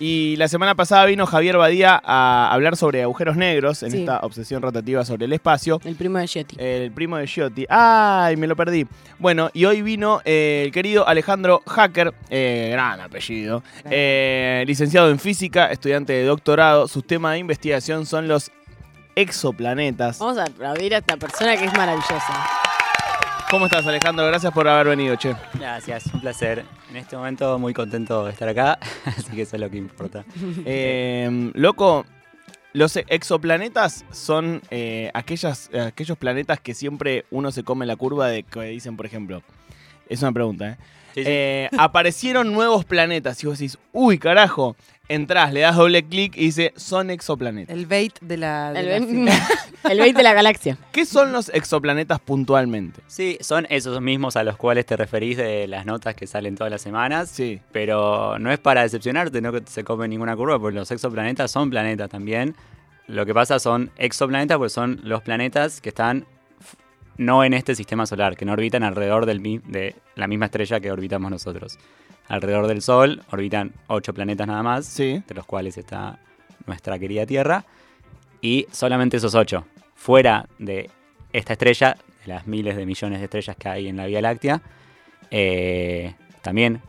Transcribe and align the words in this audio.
Y 0.00 0.36
la 0.36 0.46
semana 0.46 0.74
pasada 0.76 1.04
vino 1.06 1.26
Javier 1.26 1.56
Badía 1.56 2.00
a 2.04 2.52
hablar 2.52 2.76
sobre 2.76 3.02
agujeros 3.02 3.36
negros 3.36 3.82
en 3.82 3.90
Sí. 3.90 3.98
esta 4.00 4.20
obsesión 4.20 4.62
rotativa 4.62 5.04
sobre 5.04 5.24
el 5.26 5.32
espacio. 5.32 5.80
El 5.84 5.96
primo 5.96 6.18
de 6.18 6.26
Giotti. 6.28 6.56
El 6.58 6.92
primo 6.92 7.16
de 7.16 7.26
Giotti. 7.26 7.66
¡Ay, 7.68 8.36
me 8.36 8.46
lo 8.46 8.54
perdí! 8.54 8.86
Bueno, 9.18 9.50
y 9.52 9.64
hoy 9.64 9.82
vino 9.82 10.20
eh, 10.24 10.62
el 10.66 10.72
querido 10.72 11.06
Alejandro 11.08 11.62
Hacker, 11.66 12.14
eh, 12.30 12.68
gran 12.72 13.00
apellido, 13.00 13.64
eh, 13.90 14.62
licenciado 14.68 15.10
en 15.10 15.18
física, 15.18 15.66
estudiante 15.72 16.12
de 16.12 16.24
doctorado. 16.24 16.86
Sus 16.86 17.04
temas 17.04 17.32
de 17.32 17.38
investigación 17.38 18.06
son 18.06 18.28
los 18.28 18.52
exoplanetas. 19.16 20.20
Vamos 20.20 20.38
a 20.38 20.44
aplaudir 20.44 20.94
a 20.94 20.98
esta 20.98 21.16
persona 21.16 21.56
que 21.56 21.64
es 21.64 21.72
maravillosa. 21.72 22.46
¿Cómo 23.50 23.64
estás, 23.64 23.86
Alejandro? 23.86 24.26
Gracias 24.26 24.52
por 24.52 24.68
haber 24.68 24.88
venido, 24.88 25.16
che. 25.16 25.34
Gracias, 25.54 26.04
un 26.12 26.20
placer. 26.20 26.66
En 26.90 26.96
este 26.96 27.16
momento 27.16 27.58
muy 27.58 27.72
contento 27.72 28.26
de 28.26 28.32
estar 28.32 28.46
acá, 28.46 28.78
así 29.06 29.34
que 29.34 29.42
eso 29.42 29.56
es 29.56 29.60
lo 29.60 29.70
que 29.70 29.78
importa. 29.78 30.24
Eh, 30.66 31.50
loco, 31.54 32.04
los 32.74 32.96
exoplanetas 32.96 34.04
son 34.10 34.60
eh, 34.70 35.10
aquellas, 35.14 35.70
aquellos 35.74 36.18
planetas 36.18 36.60
que 36.60 36.74
siempre 36.74 37.24
uno 37.30 37.50
se 37.50 37.64
come 37.64 37.86
la 37.86 37.96
curva 37.96 38.28
de 38.28 38.42
que 38.42 38.60
dicen, 38.64 38.98
por 38.98 39.06
ejemplo, 39.06 39.42
es 40.10 40.20
una 40.20 40.32
pregunta, 40.32 40.68
¿eh? 40.68 40.76
Sí, 41.14 41.24
sí. 41.24 41.30
Eh, 41.30 41.68
aparecieron 41.78 42.52
nuevos 42.52 42.84
planetas 42.84 43.42
y 43.42 43.46
vos 43.46 43.58
decís, 43.58 43.78
uy, 43.92 44.18
carajo, 44.18 44.76
entrás, 45.08 45.52
le 45.52 45.60
das 45.60 45.76
doble 45.76 46.04
clic 46.04 46.36
y 46.36 46.46
dice, 46.46 46.72
son 46.76 47.10
exoplanetas. 47.10 47.74
El 47.74 47.86
bait 47.86 48.18
de 48.20 48.36
la. 48.36 48.72
de 48.72 48.96
El, 48.96 49.24
la 49.24 49.48
el 49.90 49.98
20 49.98 50.16
de 50.18 50.22
la 50.22 50.34
galaxia. 50.34 50.78
¿Qué 50.92 51.06
son 51.06 51.32
los 51.32 51.48
exoplanetas 51.48 52.20
puntualmente? 52.20 53.00
Sí, 53.06 53.38
son 53.40 53.66
esos 53.70 54.00
mismos 54.00 54.36
a 54.36 54.44
los 54.44 54.56
cuales 54.56 54.86
te 54.86 54.96
referís 54.96 55.36
de 55.36 55.66
las 55.66 55.86
notas 55.86 56.14
que 56.14 56.26
salen 56.26 56.56
todas 56.56 56.70
las 56.70 56.82
semanas. 56.82 57.30
Sí. 57.30 57.60
Pero 57.72 58.38
no 58.38 58.52
es 58.52 58.58
para 58.58 58.82
decepcionarte, 58.82 59.40
no 59.40 59.52
que 59.52 59.62
se 59.66 59.84
come 59.84 60.06
ninguna 60.08 60.36
curva, 60.36 60.58
porque 60.58 60.78
los 60.78 60.90
exoplanetas 60.90 61.50
son 61.50 61.70
planetas 61.70 62.10
también. 62.10 62.54
Lo 63.06 63.24
que 63.24 63.32
pasa 63.32 63.58
son 63.58 63.90
exoplanetas, 63.96 64.58
porque 64.58 64.70
son 64.70 65.00
los 65.02 65.22
planetas 65.22 65.80
que 65.80 65.88
están 65.88 66.26
no 67.18 67.44
en 67.44 67.52
este 67.54 67.74
sistema 67.74 68.06
solar, 68.06 68.36
que 68.36 68.44
no 68.44 68.52
orbitan 68.52 68.82
alrededor 68.82 69.26
del, 69.26 69.42
de 69.42 69.94
la 70.14 70.26
misma 70.26 70.46
estrella 70.46 70.80
que 70.80 70.90
orbitamos 70.90 71.30
nosotros. 71.30 71.78
Alrededor 72.28 72.66
del 72.66 72.82
Sol 72.82 73.22
orbitan 73.30 73.72
ocho 73.88 74.12
planetas 74.14 74.46
nada 74.46 74.62
más, 74.62 74.86
Sí. 74.86 75.22
de 75.26 75.34
los 75.34 75.44
cuales 75.44 75.76
está 75.78 76.18
nuestra 76.66 76.98
querida 76.98 77.26
Tierra, 77.26 77.64
y 78.40 78.66
solamente 78.70 79.16
esos 79.16 79.34
ocho, 79.34 79.66
fuera 79.94 80.46
de 80.58 80.90
esta 81.32 81.54
estrella, 81.54 81.96
de 82.24 82.28
las 82.32 82.46
miles 82.46 82.76
de 82.76 82.86
millones 82.86 83.18
de 83.18 83.24
estrellas 83.24 83.56
que 83.56 83.68
hay 83.68 83.88
en 83.88 83.96
la 83.96 84.06
Vía 84.06 84.20
Láctea, 84.22 84.62
eh, 85.30 86.14
también 86.42 86.80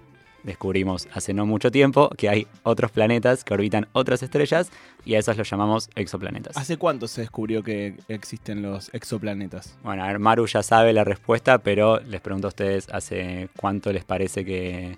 descubrimos 0.50 1.08
hace 1.14 1.34
no 1.34 1.46
mucho 1.46 1.72
tiempo 1.72 2.10
que 2.18 2.28
hay 2.30 2.48
otros 2.64 2.92
planetas 2.92 3.44
que 3.44 3.54
orbitan 3.54 3.88
otras 3.94 4.22
estrellas 4.24 4.70
y 5.06 5.16
a 5.16 5.20
esos 5.20 5.38
los 5.38 5.50
llamamos 5.50 5.90
exoplanetas. 5.96 6.58
¿Hace 6.58 6.78
cuánto 6.78 7.08
se 7.08 7.22
descubrió 7.22 7.64
que 7.64 7.96
existen 8.10 8.62
los 8.62 8.94
exoplanetas? 8.94 9.78
Bueno, 9.84 10.04
a 10.04 10.08
ver, 10.08 10.20
Maru 10.20 10.46
ya 10.48 10.62
sabe 10.64 10.92
la 10.94 11.04
respuesta, 11.04 11.60
pero 11.60 12.00
les 12.02 12.20
pregunto 12.22 12.48
a 12.48 12.50
ustedes 12.50 12.88
hace 12.92 13.50
cuánto 13.58 13.94
les 13.94 14.04
parece 14.04 14.44
que, 14.44 14.98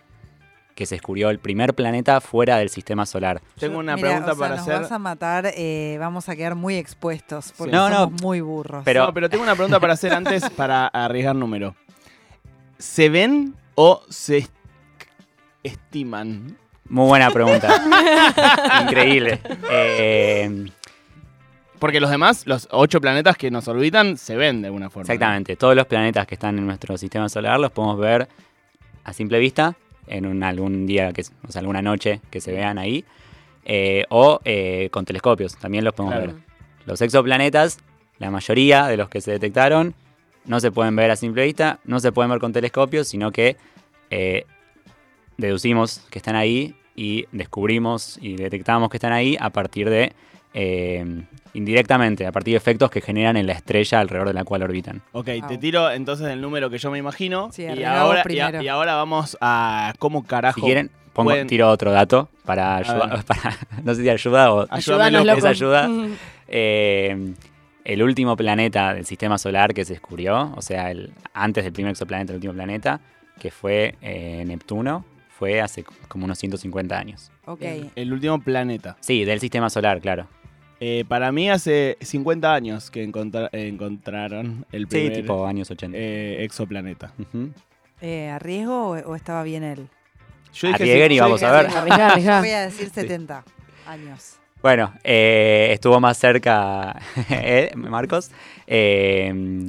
que 0.76 0.86
se 0.86 0.96
descubrió 0.96 1.30
el 1.30 1.40
primer 1.40 1.74
planeta 1.76 2.20
fuera 2.22 2.58
del 2.58 2.70
sistema 2.70 3.06
solar. 3.06 3.42
Tengo 3.60 3.78
una 3.78 3.96
Mira, 3.96 4.08
pregunta 4.10 4.32
o 4.32 4.36
sea, 4.36 4.40
para 4.40 4.56
nos 4.56 4.68
hacer. 4.68 4.82
vas 4.82 4.92
a 4.92 5.00
matar, 5.00 5.52
eh, 5.56 5.98
vamos 6.00 6.28
a 6.30 6.36
quedar 6.36 6.56
muy 6.56 6.76
expuestos 6.78 7.54
porque 7.58 7.72
Sí. 7.72 7.76
No, 7.78 7.90
no, 7.90 7.96
somos 8.06 8.22
muy 8.22 8.42
burros. 8.42 8.82
pero- 8.86 9.06
No, 9.08 9.14
pero 9.14 9.30
tengo 9.30 9.44
una 9.44 9.54
pregunta 9.56 9.80
para 9.80 9.94
hacer 9.94 10.14
antes 10.14 10.50
para 10.52 10.88
arriesgar 10.88 11.36
número. 11.36 11.76
¿Se 12.78 13.10
ven 13.10 13.54
o 13.76 14.02
se 14.10 14.48
estiman? 15.64 16.58
Muy 16.90 17.08
buena 17.08 17.30
pregunta. 17.31 17.70
Increíble. 18.84 19.40
Eh, 19.72 20.66
Porque 21.80 22.00
los 22.00 22.09
demás, 22.09 22.45
los 22.45 22.68
ocho 22.72 23.00
planetas 23.02 23.38
que 23.38 23.50
nos 23.50 23.68
orbitan, 23.68 24.18
se 24.18 24.36
ven 24.36 24.62
de 24.62 24.68
alguna 24.68 24.90
forma. 24.90 25.08
¿no? 25.08 25.14
exactamente. 25.14 25.56
Todos 25.56 25.76
los 25.76 25.86
planetas 25.88 26.28
que 26.28 26.36
están 26.36 26.58
en 26.58 26.66
nuestro 26.68 26.97
sistema 26.97 27.30
solar 27.30 27.59
los 27.59 27.72
podemos 27.72 27.97
ver 28.00 28.28
a 29.03 29.13
simple 29.13 29.40
vista 29.40 29.75
en 30.08 30.25
un, 30.25 30.44
algún 30.44 30.86
día, 30.86 31.13
que, 31.13 31.24
o 31.47 31.52
sea, 31.52 31.59
alguna 31.62 31.81
noche 31.81 32.19
que 32.30 32.41
se 32.41 32.52
vean 32.52 32.78
ahí. 32.78 33.06
eh, 33.63 34.06
o 34.09 34.40
eh, 34.44 34.90
con 34.91 35.06
telescopios, 35.06 35.56
también 35.57 35.84
los 35.86 35.94
podemos 35.94 36.16
Claro. 36.18 36.34
ver. 36.34 36.41
Los 36.88 37.00
exoplanetas, 37.02 37.78
la 38.18 38.31
mayoría 38.31 38.88
de 38.88 38.97
los 38.97 39.07
que 39.07 39.22
se 39.22 39.31
detectaron, 39.31 39.94
no 40.46 40.59
se 40.59 40.72
pueden 40.72 40.96
ver 40.96 41.12
a 41.12 41.16
simple 41.16 41.46
vista, 41.46 41.80
no 41.86 42.00
se 42.00 42.12
pueden 42.12 42.31
ver 42.31 42.40
con 42.40 42.52
telescopios, 42.53 43.07
sino 43.07 43.31
que 43.31 43.57
eh, 44.09 44.46
deducimos 45.41 46.02
que 46.09 46.19
están 46.19 46.35
ahí 46.35 46.75
y 46.96 47.25
descubrimos 47.31 48.18
y 48.22 48.35
detectamos 48.35 48.90
que 48.90 48.97
están 48.97 49.12
ahí 49.13 49.35
a 49.40 49.50
partir 49.50 49.90
de, 49.90 50.13
eh, 50.53 51.24
indirectamente, 51.53 52.25
a 52.25 52.31
partir 52.31 52.53
de 52.53 52.57
efectos 52.57 52.90
que 52.91 53.02
generan 53.02 53.38
en 53.38 53.47
la 53.47 53.53
estrella 53.53 54.00
alrededor 54.00 54.28
de 54.30 54.34
la 54.34 54.44
cual 54.44 54.63
orbitan. 54.63 55.01
Ok, 55.12 55.28
Wow. 55.40 55.47
te 55.50 55.57
tiro 55.57 55.91
entonces 55.91 56.28
el 56.28 56.41
número 56.41 56.69
que 56.69 56.78
yo 56.78 56.91
me 56.91 56.97
imagino. 56.97 57.50
Sí, 57.51 57.63
y, 57.63 57.84
ahora, 57.84 58.18
y, 58.18 58.19
a- 58.19 58.24
primero. 58.24 58.62
y 58.63 58.68
ahora 58.68 58.96
vamos 58.96 59.38
a 59.41 59.94
cómo 60.00 60.24
carajo. 60.25 60.59
Si 60.59 60.66
quieren, 60.66 60.90
pongo, 61.13 61.30
pueden- 61.31 61.47
tiro 61.47 61.69
otro 61.69 61.91
dato 61.91 62.30
para 62.46 62.78
ayudar, 62.78 63.24
para, 63.25 63.57
no 63.84 63.94
sé 63.96 64.03
si 64.03 64.09
ayuda 64.09 64.53
o 64.53 64.63
esa 64.75 65.50
ayuda. 65.50 65.90
Eh, 66.53 67.34
el 67.85 68.03
último 68.03 68.35
planeta 68.35 68.94
del 68.94 69.06
sistema 69.06 69.38
solar 69.38 69.74
que 69.74 69.85
se 69.85 69.94
descubrió, 69.94 70.51
o 70.57 70.62
sea, 70.62 70.91
el, 70.91 71.13
antes 71.34 71.63
del 71.63 71.72
primer 71.72 71.91
exoplaneta, 71.91 72.34
el 72.34 72.35
último 72.38 72.53
planeta, 72.53 73.00
que 73.40 73.51
fue 73.51 73.96
eh, 74.01 74.44
Neptuno, 74.46 75.06
fue 75.41 75.59
hace 75.59 75.84
como 76.07 76.25
unos 76.25 76.38
150 76.38 76.96
años. 76.96 77.31
ok. 77.46 77.63
El 77.96 78.13
último 78.13 78.40
planeta. 78.44 78.96
Sí, 79.00 79.25
del 79.25 79.40
sistema 79.40 79.72
solar, 79.72 80.00
claro. 80.00 80.28
Eh, 80.79 81.03
para 81.07 81.31
mí 81.31 81.50
hace 81.50 81.97
50 82.00 82.53
años 82.53 82.91
que 82.91 83.03
encontra- 83.03 83.50
encontraron 83.51 84.68
el 84.72 84.84
Sí, 84.84 84.85
primer 84.85 85.13
tipo 85.13 85.47
años 85.47 85.72
80. 85.72 85.97
eh, 85.97 86.44
exoplaneta. 86.44 87.12
Ujú. 87.18 87.50
Eh, 88.01 88.30
¿Arriesgo 88.30 88.90
o, 88.91 88.97
o 89.00 89.16
estaba 89.16 89.41
bien 89.41 89.63
él? 89.63 89.88
Yo 90.53 90.68
dije 90.68 90.75
Arriesguen 90.84 91.07
sí- 91.09 91.13
y 91.13 91.18
yo 91.18 91.24
vamos 91.24 91.40
dije 91.40 91.51
a 91.51 91.56
ver. 91.57 91.72
sí. 91.72 91.78
Arriesgá, 91.78 92.07
arriesgá. 92.12 92.40
Voy 92.41 92.50
a 92.51 92.62
decir 92.62 92.90
70 92.91 93.44
años. 93.88 94.35
Bueno, 94.62 94.94
eh, 95.03 95.69
estuvo 95.72 96.00
más 96.00 96.18
cerca 96.19 97.01
eh, 97.31 97.72
Marcos. 97.75 98.30
eh, 98.68 99.66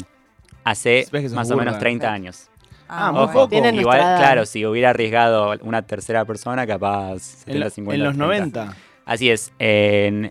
hace 0.65 1.07
más 1.35 1.51
o 1.51 1.57
menos 1.57 1.73
burra. 1.75 1.79
30 1.79 2.13
años. 2.13 2.51
Ah, 2.95 3.11
muy 3.13 3.23
Ojo, 3.23 3.33
poco. 3.33 3.49
Tienen 3.49 3.75
igual, 3.77 3.99
nuestra 3.99 4.11
edad. 4.13 4.19
claro, 4.19 4.47
si 4.47 4.67
hubiera 4.67 4.91
arriesgado 4.91 5.55
una 5.63 5.83
tercera 5.83 6.25
persona, 6.25 6.67
capaz 6.67 7.13
En, 7.13 7.21
70, 7.21 7.65
lo- 7.65 7.71
50. 7.71 7.95
en 7.97 8.05
los 8.05 8.17
30. 8.29 8.65
90. 8.65 8.77
Así 9.07 9.31
es. 9.31 9.53
En, 9.59 10.31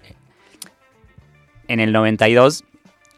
en 1.68 1.80
el 1.80 1.92
92 1.92 2.64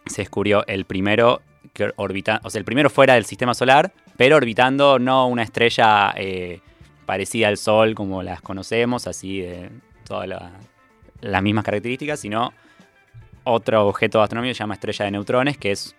se 0.06 0.22
descubrió 0.22 0.66
el 0.68 0.86
primero 0.86 1.42
que 1.74 1.92
orbita, 1.96 2.40
o 2.44 2.50
sea, 2.50 2.60
el 2.60 2.66
primero 2.66 2.90
fuera 2.90 3.16
del 3.16 3.26
sistema 3.26 3.54
solar, 3.54 3.92
pero 4.18 4.36
orbitando 4.38 5.00
no 5.00 5.28
una 5.28 5.44
estrella 5.44 6.14
eh, 6.16 6.62
parecida 7.06 7.48
al 7.48 7.58
Sol 7.58 7.96
como 7.96 8.22
las 8.24 8.42
conocemos, 8.42 9.08
así 9.08 9.42
de 9.42 9.70
todas 10.06 10.28
la- 10.28 10.52
las 11.22 11.42
mismas 11.42 11.64
características, 11.64 12.20
sino 12.20 12.54
otro 13.44 13.88
objeto 13.88 14.22
astronómico 14.22 14.52
que 14.52 14.56
se 14.56 14.60
llama 14.60 14.76
estrella 14.76 15.06
de 15.06 15.12
neutrones, 15.12 15.58
que 15.58 15.72
es 15.72 15.96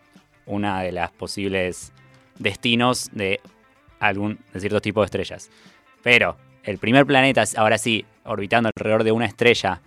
una 0.47 0.83
de 0.83 0.93
las 0.93 1.11
posibles 1.11 1.93
destinos 2.39 3.11
de 3.13 3.41
algún 4.01 4.39
de 4.53 4.61
ciertos 4.61 4.83
tipos 4.83 5.03
de 5.03 5.07
estrellas. 5.07 5.51
Pero 6.03 6.37
el 6.63 6.79
primer 6.79 7.07
planeta, 7.07 7.45
ahora 7.57 7.79
sí, 7.79 8.05
orbitando 8.25 8.71
alrededor 8.75 9.05
de 9.05 9.13
una 9.13 9.27
estrella 9.27 9.81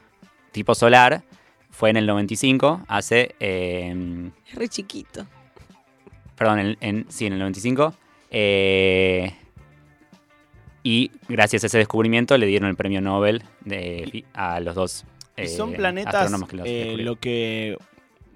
tipo 0.52 0.74
solar, 0.76 1.24
fue 1.70 1.90
en 1.92 1.98
el 1.98 2.08
95, 2.08 2.82
hace... 2.88 3.36
eh, 3.40 4.30
Es 4.48 4.56
re 4.56 4.68
chiquito. 4.68 5.28
perdón, 6.36 6.60
en, 6.60 6.78
en- 6.82 7.06
sí, 7.10 7.26
en 7.28 7.34
el 7.34 7.40
95. 7.40 7.94
eh, 8.32 9.34
y 10.84 11.12
gracias 11.28 11.64
a 11.64 11.68
ese 11.68 11.78
descubrimiento 11.80 12.38
le 12.38 12.46
dieron 12.46 12.70
el 12.70 12.76
premio 12.76 13.02
Nobel 13.02 13.44
de, 13.66 14.24
a 14.34 14.60
los 14.62 14.74
dos 14.74 15.06
Y 15.36 15.42
eh, 15.42 15.48
son 15.50 15.74
planetas 15.74 16.32
que 16.48 16.56
los 16.56 16.66
eh, 16.68 16.96
lo 17.00 17.18
que 17.18 17.78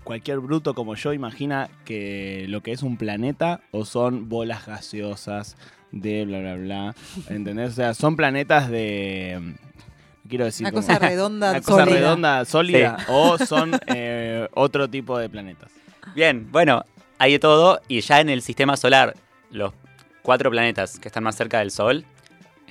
cualquier 0.04 0.40
bruto 0.40 0.74
como 0.74 0.96
yo 0.96 1.14
imagina 1.14 1.70
que 1.86 2.46
lo 2.50 2.62
que 2.62 2.72
es 2.72 2.84
un 2.84 2.98
planeta 2.98 3.62
o 3.72 3.86
son 3.86 4.30
bolas 4.30 4.66
gaseosas 4.66 5.58
de 5.92 6.26
bla 6.26 6.40
bla 6.40 6.56
bla. 6.56 6.96
¿Entendés? 7.30 7.72
O 7.72 7.74
sea, 7.74 7.94
son 7.94 8.16
planetas 8.16 8.70
de. 8.70 9.40
no 9.42 10.30
Quiero 10.30 10.46
decir. 10.46 10.66
Una 10.66 10.72
como- 10.72 10.88
cosa 10.88 11.00
redonda, 11.08 11.52
una 11.52 11.62
cosa 11.62 11.86
redonda, 11.86 12.46
sólida. 12.46 12.98
O 13.10 13.38
son 13.38 13.72
eh, 13.88 14.48
otro 14.54 14.90
tipo 14.90 15.18
de 15.18 15.30
planetas. 15.30 15.72
Bien, 16.16 16.48
bueno, 16.52 16.86
hay 17.20 17.34
de 17.34 17.40
todo. 17.40 17.82
Y 17.88 18.02
ya 18.02 18.20
en 18.22 18.30
el 18.30 18.42
sistema 18.42 18.78
solar, 18.78 19.16
los 19.52 19.74
cuatro 20.22 20.50
planetas 20.50 21.00
que 21.00 21.08
están 21.10 21.24
más 21.24 21.36
cerca 21.36 21.60
del 21.60 21.72
Sol, 21.72 22.06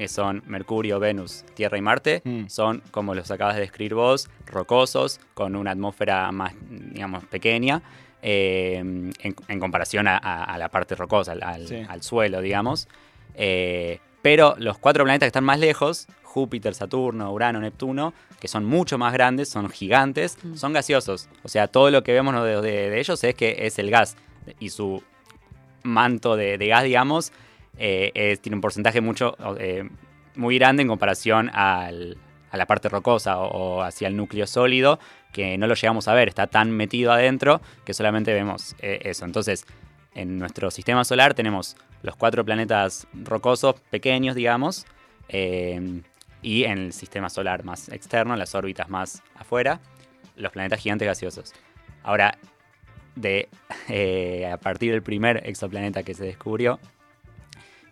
que 0.01 0.09
son 0.09 0.43
Mercurio, 0.47 0.99
Venus, 0.99 1.45
Tierra 1.53 1.77
y 1.77 1.83
Marte, 1.83 2.23
Mm. 2.25 2.47
son, 2.47 2.83
como 2.91 3.15
los 3.15 3.31
acabas 3.31 3.57
de 3.57 3.61
describir 3.61 3.93
vos, 3.95 4.31
rocosos, 4.47 5.21
con 5.35 5.55
una 5.55 5.73
atmósfera 5.73 6.33
más, 6.33 6.55
digamos, 6.71 7.23
pequeña, 7.27 7.83
eh, 8.23 8.77
en, 8.79 9.13
en 9.47 9.61
comparación 9.61 10.09
a, 10.09 10.17
a- 10.17 10.45
a 10.45 10.57
la 10.57 10.71
parte 10.71 10.95
rocosa, 10.95 11.33
al, 11.33 11.43
al- 11.43 11.69
Sí. 11.69 11.83
al 11.87 12.03
suelo, 12.03 12.41
digamos. 12.41 12.89
Eh, 13.35 13.99
pero 14.23 14.55
los 14.57 14.79
cuatro 14.79 15.05
planetas 15.05 15.27
que 15.27 15.29
están 15.29 15.45
más 15.45 15.59
lejos, 15.61 16.07
Júpiter, 16.23 16.75
Saturno, 16.75 17.31
Urano, 17.31 17.61
Neptuno, 17.61 18.15
que 18.41 18.49
son 18.49 18.65
mucho 18.65 18.97
más 18.97 19.13
grandes, 19.13 19.51
son 19.51 19.69
gigantes, 19.69 20.39
Mm. 20.43 20.55
son 20.55 20.73
gaseosos. 20.73 21.29
O 21.43 21.49
sea, 21.49 21.69
todo 21.69 21.91
lo 21.91 22.03
que 22.03 22.15
vemos 22.15 22.35
de, 22.43 22.63
de- 22.63 22.89
de 22.89 23.01
ellos 23.01 23.23
es 23.23 23.35
que 23.35 23.67
es 23.67 23.79
el 23.79 23.91
gas 23.91 24.17
y 24.61 24.71
su 24.71 25.03
manto 25.83 26.37
de, 26.37 26.57
de 26.57 26.69
gas, 26.69 26.85
digamos, 26.85 27.33
eh, 27.81 28.37
tiene 28.41 28.57
un 28.57 28.61
porcentaje 28.61 29.01
mucho, 29.01 29.37
eh, 29.59 29.89
muy 30.37 30.59
grande 30.59 30.83
en 30.83 30.89
comparación 30.89 31.51
al- 31.53 32.17
a 32.51 32.57
la 32.57 32.67
parte 32.67 32.89
rocosa 32.89 33.39
o, 33.39 33.83
hacia 33.83 34.09
el 34.09 34.17
núcleo 34.17 34.47
sólido, 34.47 34.99
que 35.33 35.57
no 35.57 35.67
lo 35.69 35.75
llegamos 35.75 36.09
a 36.09 36.15
ver, 36.15 36.29
está 36.29 36.47
tan 36.49 36.71
metido 36.73 37.13
adentro 37.13 37.61
que 37.85 37.95
solamente 37.95 38.35
vemos 38.35 38.75
eh, 38.81 38.99
eso. 39.05 39.25
Entonces, 39.25 39.65
en 40.15 40.39
nuestro 40.39 40.71
sistema 40.73 41.05
solar 41.05 41.35
tenemos 41.35 41.77
los 42.03 42.17
cuatro 42.17 42.45
planetas 42.45 43.07
rocosos 43.15 43.77
pequeños, 43.91 44.35
digamos, 44.35 44.85
y 46.43 46.65
en 46.65 46.79
el 46.79 46.93
sistema 46.93 47.31
solar 47.31 47.65
más 47.65 47.89
externo, 47.91 48.35
las 48.37 48.55
órbitas 48.57 48.89
más 48.89 49.23
afuera, 49.37 49.81
los 50.37 50.51
planetas 50.51 50.81
gigantes 50.81 51.07
gaseosos. 51.07 51.53
Ahora, 52.03 52.37
de, 53.15 53.49
a 54.53 54.57
partir 54.57 54.93
del 54.93 55.03
primer 55.03 55.43
exoplaneta 55.49 56.03
que 56.03 56.15
se 56.15 56.25
descubrió, 56.25 56.81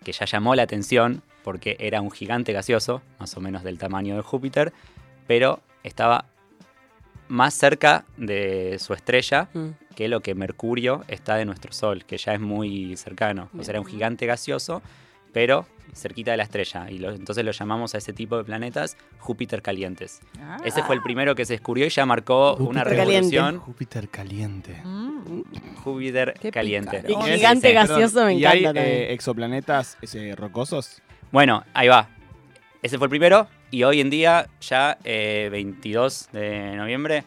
que 0.08 0.12
ya 0.12 0.25
llamó 0.25 0.55
la 0.55 0.62
atención 0.62 1.20
porque 1.44 1.76
era 1.78 2.00
un 2.00 2.10
gigante 2.10 2.55
gaseoso, 2.55 3.02
más 3.19 3.37
o 3.37 3.43
menos 3.43 3.62
del 3.62 3.76
tamaño 3.76 4.16
de 4.16 4.22
Júpiter, 4.22 4.72
pero 5.26 5.60
estaba 5.82 6.25
más 7.28 7.52
cerca 7.52 8.06
de 8.16 8.78
su 8.78 8.94
estrella 8.94 9.50
Mm. 9.52 9.69
que 9.94 10.08
lo 10.08 10.20
que 10.20 10.34
Mercurio 10.34 11.05
está 11.08 11.37
de 11.37 11.44
nuestro 11.44 11.75
Sol, 11.75 12.06
que 12.06 12.16
ya 12.16 12.32
es 12.32 12.40
muy 12.40 12.96
cercano. 12.96 13.50
O 13.58 13.62
sea, 13.62 13.72
era 13.72 13.81
un 13.81 13.87
gigante 13.87 14.25
gaseoso, 14.25 14.81
pero 15.34 15.66
cerquita 15.94 16.31
de 16.32 16.37
la 16.37 16.43
estrella. 16.44 16.90
Y 16.90 16.99
lo- 16.99 17.11
entonces 17.12 17.44
lo 17.44 17.50
llamamos 17.52 17.94
a 17.94 17.99
ese 17.99 18.12
tipo 18.12 18.37
de 18.37 18.44
planetas 18.44 18.96
Júpiter 19.19 19.62
calientes. 19.62 20.20
Ah. 20.40 20.58
Ese 20.64 20.82
fue 20.82 20.94
el 20.94 21.02
primero 21.02 21.35
que 21.35 21.44
se 21.44 21.55
descubrió 21.55 21.87
y 21.87 21.90
ya 21.90 22.06
marcó 22.06 22.55
una 22.56 22.85
caliente. 22.85 23.06
revolución. 23.12 23.58
Júpiter 23.61 24.08
caliente. 24.08 24.81
Mm. 24.85 25.43
Júpiter 25.82 26.35
Qué 26.40 26.50
caliente. 26.50 27.02
Y 27.08 27.14
Sí, 27.14 27.32
gigante 27.32 27.73
gaseoso 27.73 28.25
me 28.25 28.35
¿Y 28.35 28.38
encanta 28.38 28.56
hay 28.56 28.62
también. 28.64 28.87
eh, 28.87 29.12
exoplanetas 29.12 29.99
ese, 30.02 30.35
rocosos? 30.37 31.02
Bueno, 31.32 31.64
ahí 31.75 31.88
va. 31.88 32.08
Ese 32.82 32.96
fue 32.99 33.06
el 33.06 33.11
primero 33.11 33.49
y 33.70 33.82
hoy 33.82 34.00
en 34.00 34.08
día, 34.11 34.49
ya 34.61 34.99
eh, 35.05 35.49
22 35.50 36.29
de 36.32 36.76
noviembre, 36.76 37.25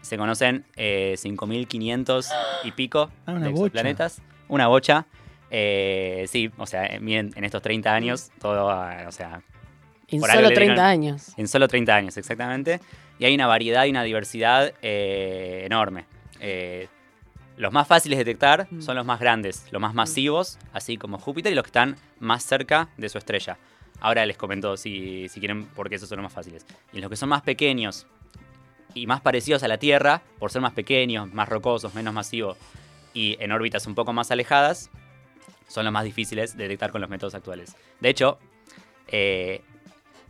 se 0.00 0.18
conocen 0.18 0.64
eh, 0.76 1.14
5.500 1.16 2.26
y 2.64 2.72
pico 2.72 3.10
Ah, 3.26 3.32
una 3.32 3.46
de 3.46 3.48
bocha. 3.50 3.62
exoplanetas. 3.66 4.22
Una 4.48 4.66
bocha. 4.66 5.06
Eh, 5.54 6.24
sí, 6.28 6.50
o 6.56 6.66
sea, 6.66 6.86
en, 6.86 7.06
en 7.10 7.44
estos 7.44 7.60
30 7.60 7.92
años, 7.94 8.30
todo, 8.40 8.66
o 8.68 9.12
sea, 9.12 9.42
en 10.08 10.20
solo 10.22 10.48
le 10.48 10.54
30 10.54 10.74
dieron- 10.74 10.78
años. 10.80 11.32
en 11.36 11.46
solo 11.46 11.68
30 11.68 11.94
años, 11.94 12.16
exactamente. 12.16 12.80
Y 13.18 13.26
hay 13.26 13.34
una 13.34 13.46
variedad 13.46 13.84
y 13.84 13.90
una 13.90 14.02
diversidad 14.02 14.72
eh, 14.80 15.62
enorme. 15.66 16.06
Eh, 16.40 16.88
los 17.58 17.70
más 17.70 17.86
fáciles 17.86 18.18
de 18.18 18.24
detectar 18.24 18.66
Mm. 18.70 18.80
son 18.80 18.96
los 18.96 19.04
más 19.04 19.20
grandes, 19.20 19.66
los 19.70 19.80
más 19.80 19.92
masivos, 19.92 20.58
así 20.72 20.96
como 20.96 21.18
Júpiter, 21.18 21.52
y 21.52 21.54
los 21.54 21.64
que 21.64 21.68
están 21.68 21.96
más 22.18 22.44
cerca 22.44 22.88
de 22.96 23.10
su 23.10 23.18
estrella. 23.18 23.58
Ahora 24.00 24.24
les 24.24 24.38
comento 24.38 24.76
si, 24.78 25.28
si 25.28 25.38
quieren, 25.38 25.66
porque 25.76 25.96
esos 25.96 26.08
son 26.08 26.16
los 26.16 26.24
más 26.24 26.32
fáciles. 26.32 26.64
Y 26.94 27.00
los 27.00 27.10
que 27.10 27.16
son 27.16 27.28
más 27.28 27.42
pequeños 27.42 28.06
y 28.94 29.06
más 29.06 29.20
parecidos 29.20 29.62
a 29.62 29.68
la 29.68 29.76
Tierra, 29.78 30.22
por 30.38 30.50
ser 30.50 30.62
más 30.62 30.72
pequeños, 30.72 31.32
más 31.32 31.48
rocosos, 31.48 31.94
menos 31.94 32.12
masivos 32.14 32.56
y 33.14 33.36
en 33.38 33.52
órbitas 33.52 33.86
un 33.86 33.94
poco 33.94 34.12
más 34.14 34.30
alejadas, 34.30 34.90
son 35.72 35.84
los 35.84 35.92
más 35.92 36.04
difíciles 36.04 36.56
de 36.56 36.64
detectar 36.64 36.92
con 36.92 37.00
los 37.00 37.08
métodos 37.08 37.34
actuales. 37.34 37.76
De 38.00 38.10
hecho, 38.10 38.38
eh, 39.08 39.62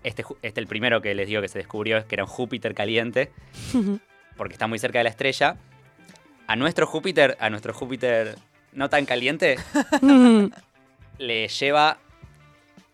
este, 0.04 0.24
este 0.42 0.60
el 0.60 0.66
primero 0.66 1.02
que 1.02 1.14
les 1.14 1.26
digo 1.26 1.42
que 1.42 1.48
se 1.48 1.58
descubrió 1.58 1.98
es 1.98 2.04
que 2.04 2.14
era 2.14 2.24
un 2.24 2.30
Júpiter 2.30 2.74
caliente, 2.74 3.32
porque 4.36 4.54
está 4.54 4.66
muy 4.68 4.78
cerca 4.78 4.98
de 4.98 5.04
la 5.04 5.10
estrella. 5.10 5.56
A 6.46 6.56
nuestro 6.56 6.86
Júpiter, 6.86 7.36
a 7.40 7.50
nuestro 7.50 7.74
Júpiter 7.74 8.36
no 8.72 8.88
tan 8.88 9.04
caliente, 9.04 9.56
le 11.18 11.48
lleva 11.48 11.98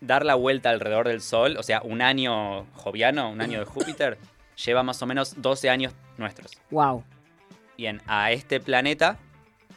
dar 0.01 0.25
la 0.25 0.35
vuelta 0.35 0.69
alrededor 0.69 1.07
del 1.07 1.21
Sol, 1.21 1.55
o 1.57 1.63
sea, 1.63 1.81
un 1.83 2.01
año 2.01 2.65
joviano, 2.73 3.29
un 3.29 3.41
año 3.41 3.59
de 3.59 3.65
Júpiter, 3.65 4.17
lleva 4.65 4.81
más 4.81 5.01
o 5.01 5.05
menos 5.05 5.41
12 5.41 5.69
años 5.69 5.93
nuestros. 6.17 6.57
wow. 6.71 7.03
Bien, 7.77 8.01
a 8.07 8.33
este 8.33 8.59
planeta, 8.59 9.17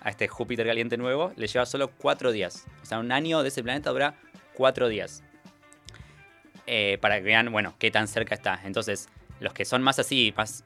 a 0.02 0.10
este 0.10 0.28
Júpiter 0.28 0.66
caliente 0.66 0.96
nuevo, 0.96 1.32
le 1.36 1.46
lleva 1.46 1.66
solo 1.66 1.90
4 1.98 2.32
días. 2.32 2.66
O 2.82 2.86
sea, 2.86 2.98
un 2.98 3.12
año 3.12 3.42
de 3.42 3.48
ese 3.48 3.62
planeta 3.62 3.90
dura 3.90 4.14
4 4.54 4.88
días. 4.88 5.22
Eh, 6.66 6.98
para 7.00 7.16
que 7.16 7.22
vean, 7.22 7.50
bueno, 7.52 7.74
qué 7.78 7.90
tan 7.90 8.08
cerca 8.08 8.34
está. 8.34 8.60
Entonces, 8.64 9.08
los 9.40 9.52
que 9.52 9.64
son 9.64 9.82
más 9.82 9.98
así, 9.98 10.32
más 10.36 10.64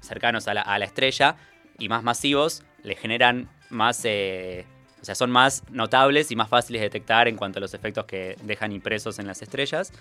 cercanos 0.00 0.48
a 0.48 0.54
la, 0.54 0.62
a 0.62 0.78
la 0.78 0.84
estrella 0.84 1.36
y 1.78 1.88
más 1.88 2.02
masivos, 2.02 2.64
le 2.82 2.96
generan 2.96 3.48
más... 3.70 4.00
eh, 4.04 4.64
o 5.00 5.04
sea, 5.04 5.14
son 5.14 5.30
más 5.30 5.62
notables 5.70 6.32
y 6.32 6.36
más 6.36 6.48
fáciles 6.48 6.80
de 6.80 6.86
detectar 6.86 7.28
en 7.28 7.36
cuanto 7.36 7.58
a 7.58 7.60
los 7.60 7.74
efectos 7.74 8.06
que 8.06 8.36
dejan 8.42 8.72
impresos 8.72 9.20
en 9.20 9.26
las 9.26 9.40
estrellas. 9.42 9.92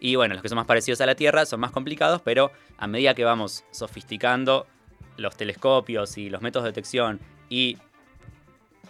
Y 0.00 0.16
bueno, 0.16 0.34
los 0.34 0.42
que 0.42 0.48
son 0.48 0.56
más 0.56 0.66
parecidos 0.66 1.00
a 1.00 1.06
la 1.06 1.14
Tierra 1.14 1.44
son 1.44 1.60
más 1.60 1.72
complicados, 1.72 2.22
pero 2.22 2.52
a 2.78 2.86
medida 2.86 3.14
que 3.14 3.24
vamos 3.24 3.64
sofisticando 3.70 4.66
los 5.16 5.36
telescopios 5.36 6.16
y 6.16 6.30
los 6.30 6.42
métodos 6.42 6.64
de 6.64 6.70
detección 6.70 7.20
y, 7.48 7.78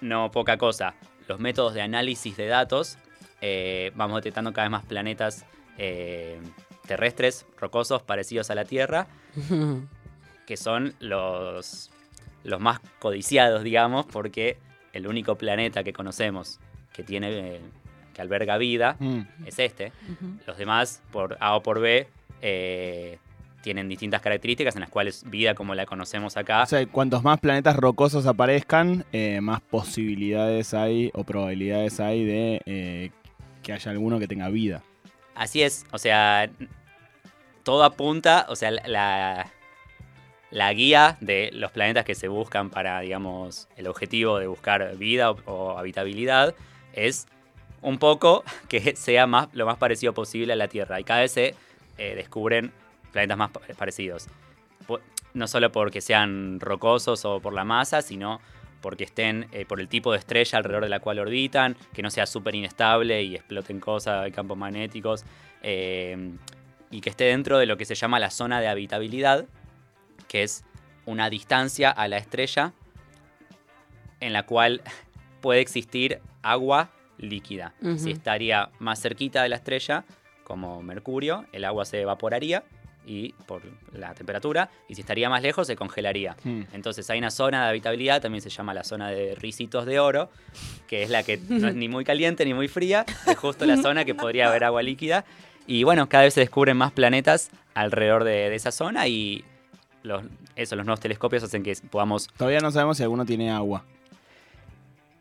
no 0.00 0.31
poca 0.31 0.56
cosa, 0.58 0.94
los 1.28 1.38
métodos 1.40 1.75
de 1.75 1.82
análisis 1.82 2.37
de 2.37 2.46
datos, 2.46 2.98
eh, 3.40 3.93
vamos 3.94 4.16
detectando 4.16 4.52
cada 4.52 4.66
vez 4.66 4.72
más 4.72 4.84
planetas 4.84 5.44
eh, 5.78 6.40
terrestres, 6.87 7.46
rocosos, 7.58 8.02
parecidos 8.02 8.50
a 8.50 8.54
la 8.54 8.64
Tierra, 8.64 9.06
que 10.46 10.56
son 10.56 10.94
los, 11.00 11.90
los 12.44 12.60
más 12.60 12.81
codiciados, 12.98 13.62
digamos, 13.62 14.06
porque 14.06 14.58
el 14.93 15.06
único 15.06 15.34
planeta 15.37 15.82
que 15.84 15.93
conocemos 15.93 16.58
que 16.93 17.02
tiene 17.02 17.56
eh, 17.56 17.60
que 18.14 18.22
alberga 18.22 18.56
vida 18.56 18.96
Mm. 18.98 19.20
es 19.44 19.58
este. 19.58 19.93
Los 20.46 20.56
demás, 20.56 21.02
por 21.12 21.37
A 21.40 21.54
o 21.56 21.62
por 21.62 21.81
B, 21.81 22.08
eh, 22.40 23.19
tienen 23.67 23.89
distintas 23.89 24.23
características 24.23 24.77
en 24.77 24.83
las 24.83 24.91
cuales 24.91 25.25
vida 25.29 25.57
como 25.57 25.75
la 25.75 25.87
conocemos 25.87 26.37
acá. 26.37 26.63
O 26.63 26.67
sea, 26.67 26.87
cuantos 26.87 27.25
más 27.25 27.41
planetas 27.41 27.75
rocosos 27.75 28.25
aparezcan, 28.25 29.05
eh, 29.11 29.41
más 29.41 29.61
posibilidades 29.61 30.73
hay 30.73 31.11
o 31.15 31.25
probabilidades 31.25 31.99
hay 31.99 32.25
de 32.25 32.63
eh, 32.65 33.11
que 33.65 33.73
haya 33.73 33.91
alguno 33.91 34.21
que 34.21 34.29
tenga 34.29 34.51
vida. 34.51 34.85
Así 35.35 35.65
es, 35.65 35.85
o 35.91 35.99
sea, 35.99 36.49
todo 37.65 37.83
apunta, 37.83 38.47
o 38.49 38.55
sea, 38.55 38.71
la, 38.71 39.51
la 40.53 40.73
guía 40.73 41.19
de 41.20 41.51
los 41.53 41.73
planetas 41.73 42.05
que 42.05 42.15
se 42.15 42.29
buscan 42.29 42.70
para, 42.70 43.01
digamos, 43.01 43.67
el 43.75 43.89
objetivo 43.89 44.39
de 44.39 44.46
buscar 44.46 44.96
vida 44.96 45.32
o, 45.32 45.39
o 45.44 45.77
habitabilidad 45.77 46.55
es 46.93 47.27
un 47.82 47.99
poco 47.99 48.44
que 48.69 48.94
sea 48.94 49.27
más, 49.27 49.49
lo 49.55 49.67
más 49.67 49.77
parecido 49.77 50.15
posible 50.15 50.53
a 50.53 50.56
la 50.56 50.69
Tierra. 50.69 51.01
Y 51.01 51.05
cada 51.05 51.23
vez 51.23 51.32
se 51.32 51.56
eh, 51.99 52.15
descubren 52.15 52.73
planetas 53.17 53.39
más 53.39 53.51
pa- 53.51 53.61
parecidos. 53.79 54.27
No 55.35 55.46
solo 55.49 55.73
porque 55.73 56.01
sean 56.01 56.61
rocosos 56.61 57.25
o 57.25 57.41
por 57.41 57.53
la 57.53 57.65
masa, 57.65 58.01
sino 58.03 58.41
porque 58.81 59.05
estén 59.05 59.49
eh, 59.53 59.65
por 59.67 59.81
el 59.81 59.89
tipo 59.89 60.13
de 60.13 60.19
estrella 60.19 60.58
alrededor 60.58 60.85
de 60.85 60.89
la 60.91 61.01
cual 61.01 61.19
orbitan, 61.19 61.77
que 61.93 62.03
no 62.03 62.11
sea 62.11 62.27
súper 62.27 62.55
inestable 62.55 63.23
y 63.23 63.35
exploten 63.35 63.81
cosas, 63.81 64.31
campos 64.32 64.56
magnéticos, 64.56 65.25
eh, 65.63 66.31
y 66.91 67.01
que 67.01 67.11
esté 67.11 67.25
dentro 67.25 67.58
de 67.58 67.67
lo 67.67 67.77
que 67.77 67.85
se 67.85 67.94
llama 67.94 68.19
la 68.20 68.31
zona 68.31 68.61
de 68.61 68.69
habitabilidad, 68.69 69.46
que 70.29 70.43
es 70.43 70.65
una 71.05 71.29
distancia 71.31 71.91
a 71.91 72.06
la 72.08 72.17
estrella 72.19 72.73
en 74.20 74.32
la 74.32 74.44
cual 74.44 74.82
puede 75.41 75.61
existir 75.61 76.20
agua 76.43 76.91
líquida. 77.19 77.75
Si 77.99 78.11
estaría 78.13 78.70
más 78.79 79.01
cerquita 79.03 79.43
de 79.43 79.49
la 79.49 79.56
estrella, 79.56 80.05
como 80.44 80.81
Mercurio, 80.82 81.44
el 81.53 81.65
agua 81.65 81.85
se 81.85 82.01
evaporaría 82.01 82.63
y 83.06 83.32
por 83.46 83.63
la 83.93 84.13
temperatura, 84.15 84.69
y 84.89 84.94
si 84.96 85.01
estaría 85.01 85.31
más 85.31 85.41
lejos 85.41 85.67
se 85.67 85.77
congelaría. 85.77 86.36
Mm. 86.44 86.63
Entonces 86.72 87.08
hay 87.08 87.19
una 87.19 87.31
zona 87.31 87.63
de 87.65 87.70
habitabilidad, 87.70 88.20
también 88.20 88.43
se 88.43 88.51
llama 88.51 88.75
la 88.75 88.84
zona 88.84 89.10
de 89.10 89.34
risitos 89.36 89.86
de 89.86 90.01
oro, 90.01 90.29
que 90.89 91.03
es 91.03 91.10
la 91.10 91.22
que 91.22 91.39
no 91.48 91.69
es 91.69 91.75
ni 91.75 91.89
muy 91.89 92.05
caliente 92.05 92.44
ni 92.44 92.53
muy 92.53 92.69
fría, 92.69 93.06
es 93.27 93.36
justo 93.39 93.65
la 93.65 93.77
zona 93.77 94.05
que 94.05 94.15
podría 94.15 94.48
haber 94.48 94.65
agua 94.65 94.82
líquida. 94.82 95.25
Y 95.69 95.84
bueno, 95.84 96.08
cada 96.08 96.25
vez 96.25 96.34
se 96.34 96.41
descubren 96.41 96.77
más 96.77 96.93
planetas 96.93 97.51
alrededor 97.75 98.25
de, 98.25 98.51
de 98.51 98.55
esa 98.55 98.70
zona 98.70 99.08
y 99.08 99.44
los, 100.03 100.25
eso, 100.55 100.77
los 100.77 100.86
nuevos 100.86 101.01
telescopios 101.01 101.43
hacen 101.43 101.63
que 101.63 101.77
podamos 101.91 102.29
Todavía 102.36 102.60
no 102.60 102.70
sabemos 102.70 102.96
si 102.96 103.03
alguno 103.03 103.25
tiene 103.25 103.51
agua. 103.51 103.84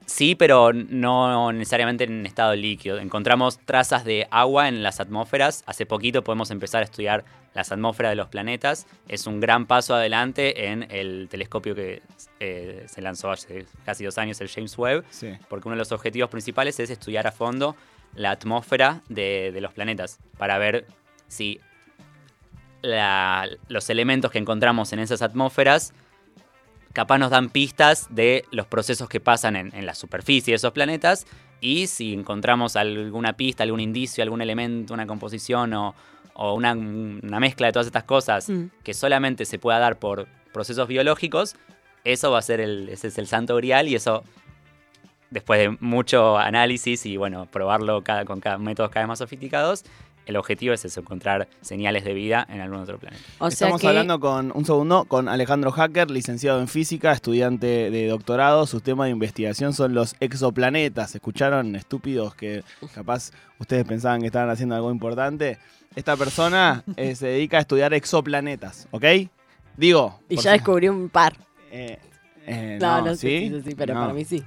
Sí, 0.05 0.35
pero 0.35 0.71
no 0.71 1.51
necesariamente 1.51 2.03
en 2.03 2.25
estado 2.25 2.55
líquido. 2.55 2.99
Encontramos 2.99 3.57
trazas 3.59 4.05
de 4.05 4.27
agua 4.29 4.67
en 4.67 4.83
las 4.83 4.99
atmósferas. 4.99 5.63
Hace 5.65 5.85
poquito 5.85 6.23
podemos 6.23 6.51
empezar 6.51 6.81
a 6.81 6.85
estudiar 6.85 7.25
las 7.55 7.71
atmósferas 7.71 8.11
de 8.11 8.15
los 8.17 8.27
planetas. 8.27 8.85
Es 9.07 9.25
un 9.25 9.39
gran 9.39 9.65
paso 9.65 9.95
adelante 9.95 10.67
en 10.67 10.83
el 10.91 11.27
telescopio 11.29 11.73
que 11.73 12.03
eh, 12.39 12.85
se 12.87 13.01
lanzó 13.01 13.31
hace 13.31 13.65
casi 13.83 14.05
dos 14.05 14.17
años, 14.17 14.39
el 14.41 14.49
James 14.49 14.77
Webb, 14.77 15.05
Sí. 15.09 15.29
porque 15.49 15.67
uno 15.67 15.75
de 15.75 15.79
los 15.79 15.91
objetivos 15.91 16.29
principales 16.29 16.79
es 16.79 16.89
estudiar 16.91 17.25
a 17.27 17.31
fondo 17.31 17.75
la 18.13 18.31
atmósfera 18.31 19.01
de, 19.09 19.51
de 19.53 19.61
los 19.61 19.73
planetas 19.73 20.19
para 20.37 20.57
ver 20.57 20.85
si 21.27 21.59
la- 22.81 23.47
los 23.67 23.89
elementos 23.89 24.31
que 24.31 24.37
encontramos 24.37 24.93
en 24.93 24.99
esas 24.99 25.21
atmósferas 25.21 25.93
capaz 26.95 27.19
nos 27.19 27.29
dan 27.29 27.49
pistas 27.49 28.07
de 28.09 28.45
los 28.51 28.65
procesos 28.65 29.07
que 29.07 29.19
pasan 29.19 29.55
en, 29.55 29.75
en 29.75 29.85
la 29.85 29.93
superficie 29.93 30.53
de 30.53 30.55
esos 30.55 30.71
planetas 30.71 31.27
y 31.61 31.87
si 31.87 32.13
encontramos 32.13 32.75
alguna 32.75 33.33
pista, 33.33 33.63
algún 33.63 33.81
indicio, 33.81 34.23
algún 34.23 34.41
elemento, 34.41 34.93
una 34.93 35.05
composición 35.05 35.73
o, 35.73 35.93
o 36.33 36.53
una, 36.53 36.73
una 36.73 37.39
mezcla 37.39 37.67
de 37.67 37.73
todas 37.73 37.85
estas 37.87 38.05
cosas 38.05 38.49
Mm. 38.49 38.65
que 38.83 38.93
solamente 38.93 39.45
se 39.45 39.59
pueda 39.59 39.77
dar 39.79 39.97
por 39.99 40.27
procesos 40.53 40.87
biológicos, 40.87 41.55
eso 42.03 42.31
va 42.31 42.39
a 42.39 42.41
ser 42.41 42.61
el, 42.61 42.89
ese 42.89 43.07
es 43.09 43.17
el 43.17 43.27
santo 43.27 43.55
grial 43.57 43.87
y 43.87 43.95
eso 43.95 44.23
después 45.31 45.59
de 45.59 45.77
mucho 45.81 46.37
análisis 46.37 47.05
y 47.05 47.17
bueno, 47.17 47.47
probarlo 47.51 48.03
cada, 48.03 48.25
con 48.25 48.39
cada 48.39 48.57
métodos 48.57 48.89
cada 48.91 49.03
vez 49.05 49.09
más 49.09 49.19
sofisticados, 49.19 49.83
el 50.25 50.35
objetivo 50.37 50.73
es 50.73 50.83
eso, 50.85 50.99
encontrar 50.99 51.47
señales 51.61 52.03
de 52.03 52.13
vida 52.13 52.45
en 52.49 52.61
algún 52.61 52.79
otro 52.79 52.97
planeta. 52.97 53.21
O 53.39 53.49
sea 53.49 53.67
Estamos 53.67 53.81
que 53.81 53.87
hablando 53.87 54.19
con, 54.19 54.51
un 54.55 54.65
segundo, 54.65 55.05
con 55.05 55.27
Alejandro 55.29 55.71
Hacker, 55.71 56.09
licenciado 56.11 56.59
en 56.61 56.67
física, 56.67 57.11
estudiante 57.11 57.89
de 57.91 58.07
doctorado. 58.07 58.65
Sus 58.65 58.81
temas 58.83 59.05
de 59.05 59.11
investigación 59.11 59.73
son 59.73 59.93
los 59.93 60.15
exoplanetas. 60.19 61.15
¿Escucharon, 61.15 61.75
estúpidos, 61.75 62.35
que 62.35 62.63
capaz 62.93 63.31
ustedes 63.59 63.85
pensaban 63.85 64.21
que 64.21 64.27
estaban 64.27 64.49
haciendo 64.49 64.75
algo 64.75 64.91
importante? 64.91 65.57
Esta 65.95 66.17
persona 66.17 66.83
eh, 66.97 67.15
se 67.15 67.27
dedica 67.27 67.57
a 67.57 67.61
estudiar 67.61 67.93
exoplanetas, 67.93 68.87
¿ok? 68.91 69.05
Digo. 69.77 70.19
y 70.29 70.35
ya 70.37 70.41
si- 70.41 70.49
descubrí 70.49 70.89
un 70.89 71.09
par. 71.09 71.35
eh, 71.71 71.99
eh, 72.47 72.77
No, 72.81 72.99
no, 72.99 73.05
no, 73.07 73.15
sé 73.15 73.61
¿sí? 73.65 73.75
pero 73.77 73.93
No. 73.93 74.01
para 74.01 74.13
mí 74.13 74.23
sí. 74.25 74.43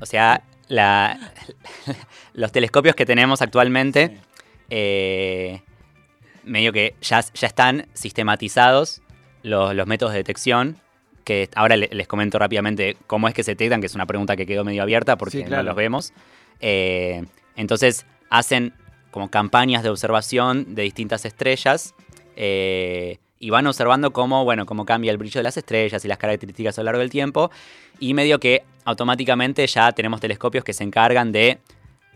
O 0.00 0.06
sea, 0.06 0.42
la- 0.68 1.18
los 2.34 2.52
telescopios 2.52 2.94
que 2.94 3.06
tenemos 3.06 3.42
actualmente, 3.42 4.08
Sí. 4.08 4.20
Eh, 4.74 5.60
medio 6.44 6.72
que 6.72 6.94
ya, 7.02 7.20
ya 7.34 7.46
están 7.46 7.86
sistematizados 7.92 9.02
los, 9.42 9.74
los 9.74 9.86
métodos 9.86 10.12
de 10.14 10.18
detección. 10.20 10.78
Que 11.24 11.48
ahora 11.54 11.76
le- 11.76 11.88
les 11.92 12.08
comento 12.08 12.38
rápidamente 12.38 12.96
cómo 13.06 13.28
es 13.28 13.34
que 13.34 13.44
se 13.44 13.52
detectan, 13.52 13.80
que 13.80 13.86
es 13.86 13.94
una 13.94 14.06
pregunta 14.06 14.34
que 14.34 14.46
quedó 14.46 14.64
medio 14.64 14.82
abierta 14.82 15.16
porque 15.16 15.38
Sí, 15.38 15.44
claro. 15.44 15.62
no 15.62 15.68
los 15.68 15.76
vemos. 15.76 16.12
Eh, 16.58 17.24
entonces 17.54 18.06
hacen 18.30 18.72
como 19.12 19.30
campañas 19.30 19.82
de 19.82 19.90
observación 19.90 20.74
de 20.74 20.82
distintas 20.82 21.24
estrellas 21.24 21.94
eh, 22.34 23.18
y 23.38 23.50
van 23.50 23.66
observando 23.66 24.12
cómo, 24.12 24.42
bueno, 24.44 24.64
cómo 24.66 24.84
cambia 24.84 25.12
el 25.12 25.18
brillo 25.18 25.38
de 25.38 25.42
las 25.44 25.56
estrellas 25.56 26.04
y 26.04 26.08
las 26.08 26.16
características 26.18 26.78
a 26.78 26.80
lo 26.80 26.86
largo 26.86 27.00
del 27.00 27.10
tiempo. 27.10 27.50
Y 28.00 28.14
medio 28.14 28.40
que 28.40 28.64
automáticamente 28.84 29.64
ya 29.66 29.92
tenemos 29.92 30.20
telescopios 30.20 30.64
que 30.64 30.72
se 30.72 30.82
encargan 30.82 31.30
de, 31.30 31.58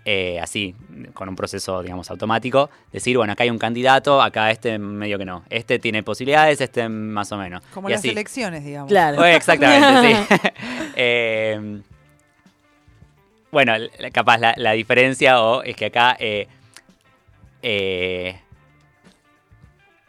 eh, 0.04 0.40
así, 0.40 0.75
con 1.16 1.28
un 1.28 1.35
proceso, 1.35 1.82
digamos, 1.82 2.11
automático, 2.11 2.70
decir, 2.92 3.16
bueno, 3.16 3.32
acá 3.32 3.42
hay 3.42 3.50
un 3.50 3.58
candidato, 3.58 4.23
acá 4.23 4.50
este 4.52 4.78
medio 4.78 5.18
que 5.18 5.25
no. 5.25 5.42
Este 5.50 5.80
tiene 5.80 6.04
posibilidades, 6.04 6.61
este 6.61 6.88
más 6.88 7.32
o 7.32 7.37
menos. 7.38 7.62
Como 7.75 7.88
Y 7.88 7.92
las 7.92 8.00
así. 8.00 8.11
elecciones, 8.11 8.64
digamos. 8.64 8.88
Claro. 8.88 9.25
Eh, 9.25 9.35
Exactamente, 9.35 10.25
sí. 10.28 10.38
Eh, 10.99 11.82
bueno, 13.50 13.75
capaz 14.12 14.38
la, 14.38 14.54
la 14.56 14.73
diferencia 14.73 15.42
o 15.42 15.62
es 15.62 15.76
que 15.76 15.87
acá 15.87 16.16
eh, 16.18 16.49
eh, 17.62 18.40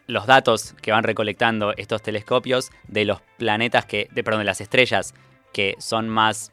los 0.06 0.26
datos 0.26 0.74
que 0.80 0.90
van 0.92 1.04
recolectando 1.04 1.74
estos 1.76 2.02
telescopios 2.02 2.70
de 2.86 3.04
los 3.04 3.20
planetas 3.36 3.84
que, 3.84 4.08
de, 4.12 4.24
perdón, 4.24 4.40
de 4.40 4.44
las 4.46 4.60
estrellas 4.60 5.14
que 5.52 5.76
son 5.78 6.08
más 6.08 6.52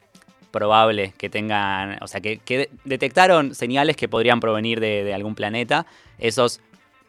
probables 0.60 1.14
que 1.14 1.30
tengan, 1.30 1.98
o 2.02 2.08
sea, 2.08 2.22
que, 2.22 2.38
que 2.38 2.58
de- 2.58 2.70
detectaron 2.86 3.54
señales 3.54 3.98
que 3.98 4.08
podrían 4.08 4.40
provenir 4.40 4.80
de, 4.80 5.14
algún 5.14 5.36
planeta, 5.36 5.86
esos 6.18 6.62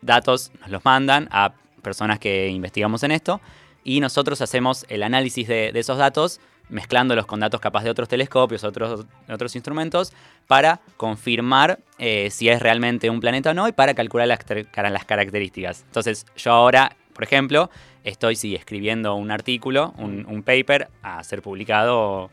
datos 0.03 0.51
nos 0.61 0.71
los 0.71 0.85
mandan 0.85 1.29
a 1.31 1.53
personas 1.81 2.19
que 2.19 2.49
investigamos 2.49 3.05
en 3.05 3.13
esto 3.13 3.41
y 3.85 4.01
nosotros 4.01 4.41
hacemos 4.43 4.85
el 4.89 5.05
análisis 5.05 5.47
de, 5.47 5.71
esos 5.75 5.97
datos 5.97 6.41
mezclándolos 6.69 7.27
con 7.27 7.39
datos 7.39 7.61
capaz 7.61 7.85
de 7.85 7.91
otros 7.91 8.09
telescopios, 8.09 8.65
otros, 8.65 9.07
otros 9.33 9.55
instrumentos, 9.55 10.13
para 10.49 10.81
confirmar 10.97 11.79
eh, 11.99 12.29
si 12.33 12.49
es 12.49 12.61
realmente 12.61 13.09
un 13.11 13.21
planeta 13.21 13.51
o 13.51 13.55
no 13.55 13.69
y 13.69 13.73
para 13.73 13.95
calcular 13.95 14.27
las, 14.27 14.41
car- 14.41 14.67
cara- 14.73 14.91
las 14.91 15.05
características. 15.05 15.85
Entonces, 15.87 16.27
yo 16.37 16.51
ahora, 16.51 16.97
por 17.15 17.23
ejemplo, 17.23 17.71
estoy 18.03 18.35
escribiendo 18.57 19.15
un 19.15 19.31
artículo, 19.31 19.95
un 19.99 20.43
paper 20.43 20.89
a 21.03 21.23
ser 21.23 21.41
publicado 21.43 22.31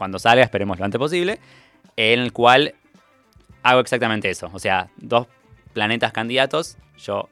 cuando 0.00 0.18
salga, 0.18 0.42
esperemos 0.42 0.78
lo 0.78 0.86
antes 0.86 0.98
posible, 0.98 1.38
en 1.94 2.20
el 2.20 2.32
cual 2.32 2.74
hago 3.62 3.80
exactamente 3.80 4.30
eso. 4.30 4.48
O 4.54 4.58
sea, 4.58 4.88
dos 4.96 5.26
planetas 5.74 6.10
candidatos, 6.10 6.78
yo 6.96 7.28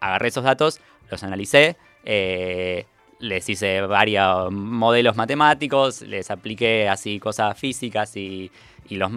agarré 0.00 0.28
esos 0.28 0.42
datos, 0.42 0.80
los 1.10 1.22
analicé, 1.22 1.76
eh, 2.06 2.86
les 3.18 3.46
hice 3.50 3.82
varios 3.82 4.50
modelos 4.50 5.14
matemáticos, 5.16 6.00
les 6.00 6.30
apliqué 6.30 6.88
así 6.88 7.20
cosas 7.20 7.58
físicas 7.58 8.16
y, 8.16 8.50
los, 8.88 9.12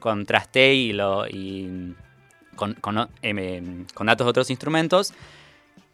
contrasté 0.00 0.74
y, 0.74 0.90
em, 3.22 3.86
con 3.94 4.06
datos 4.08 4.26
de 4.26 4.30
otros 4.30 4.50
instrumentos. 4.50 5.14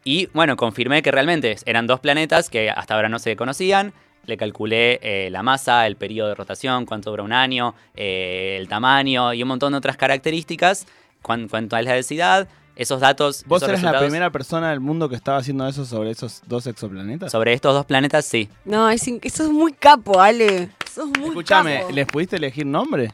Y 0.03 0.29
bueno, 0.33 0.57
confirmé 0.57 1.03
que 1.03 1.11
realmente 1.11 1.57
eran 1.67 1.85
dos 1.85 1.99
planetas 1.99 2.49
que 2.49 2.71
hasta 2.71 2.95
ahora 2.95 3.07
no 3.07 3.19
se 3.19 3.35
conocían. 3.35 3.93
Le 4.27 4.37
calculé 4.37 4.99
eh, 5.01 5.29
la 5.31 5.41
masa, 5.41 5.87
el 5.87 5.95
periodo 5.95 6.27
de 6.29 6.35
rotación, 6.35 6.85
cuánto 6.85 7.09
dura 7.09 7.23
un 7.23 7.33
año, 7.33 7.73
eh, 7.95 8.57
el 8.59 8.67
tamaño 8.67 9.33
y 9.33 9.41
un 9.41 9.47
montón 9.47 9.71
de 9.71 9.79
otras 9.79 9.97
características. 9.97 10.85
Cuán- 11.23 11.47
cuánto 11.47 11.75
es 11.77 11.85
la 11.85 11.93
densidad. 11.93 12.47
Esos 12.75 12.99
datos. 12.99 13.43
¿Vos 13.47 13.63
esos 13.63 13.69
eres 13.69 13.81
la 13.81 13.97
primera 13.99 14.29
persona 14.29 14.69
del 14.69 14.79
mundo 14.81 15.09
que 15.09 15.15
estaba 15.15 15.39
haciendo 15.39 15.67
eso 15.67 15.83
sobre 15.83 16.11
esos 16.11 16.43
dos 16.45 16.67
exoplanetas? 16.67 17.31
Sobre 17.31 17.53
estos 17.53 17.73
dos 17.73 17.85
planetas, 17.87 18.23
sí. 18.25 18.49
No, 18.65 18.87
es 18.91 19.07
eso 19.07 19.43
es 19.45 19.49
muy 19.49 19.73
capo, 19.73 20.21
Ale. 20.21 20.69
Muy 21.17 21.29
Escúchame, 21.29 21.79
capo. 21.79 21.91
¿les 21.91 22.05
pudiste 22.05 22.35
elegir 22.35 22.67
nombre? 22.67 23.11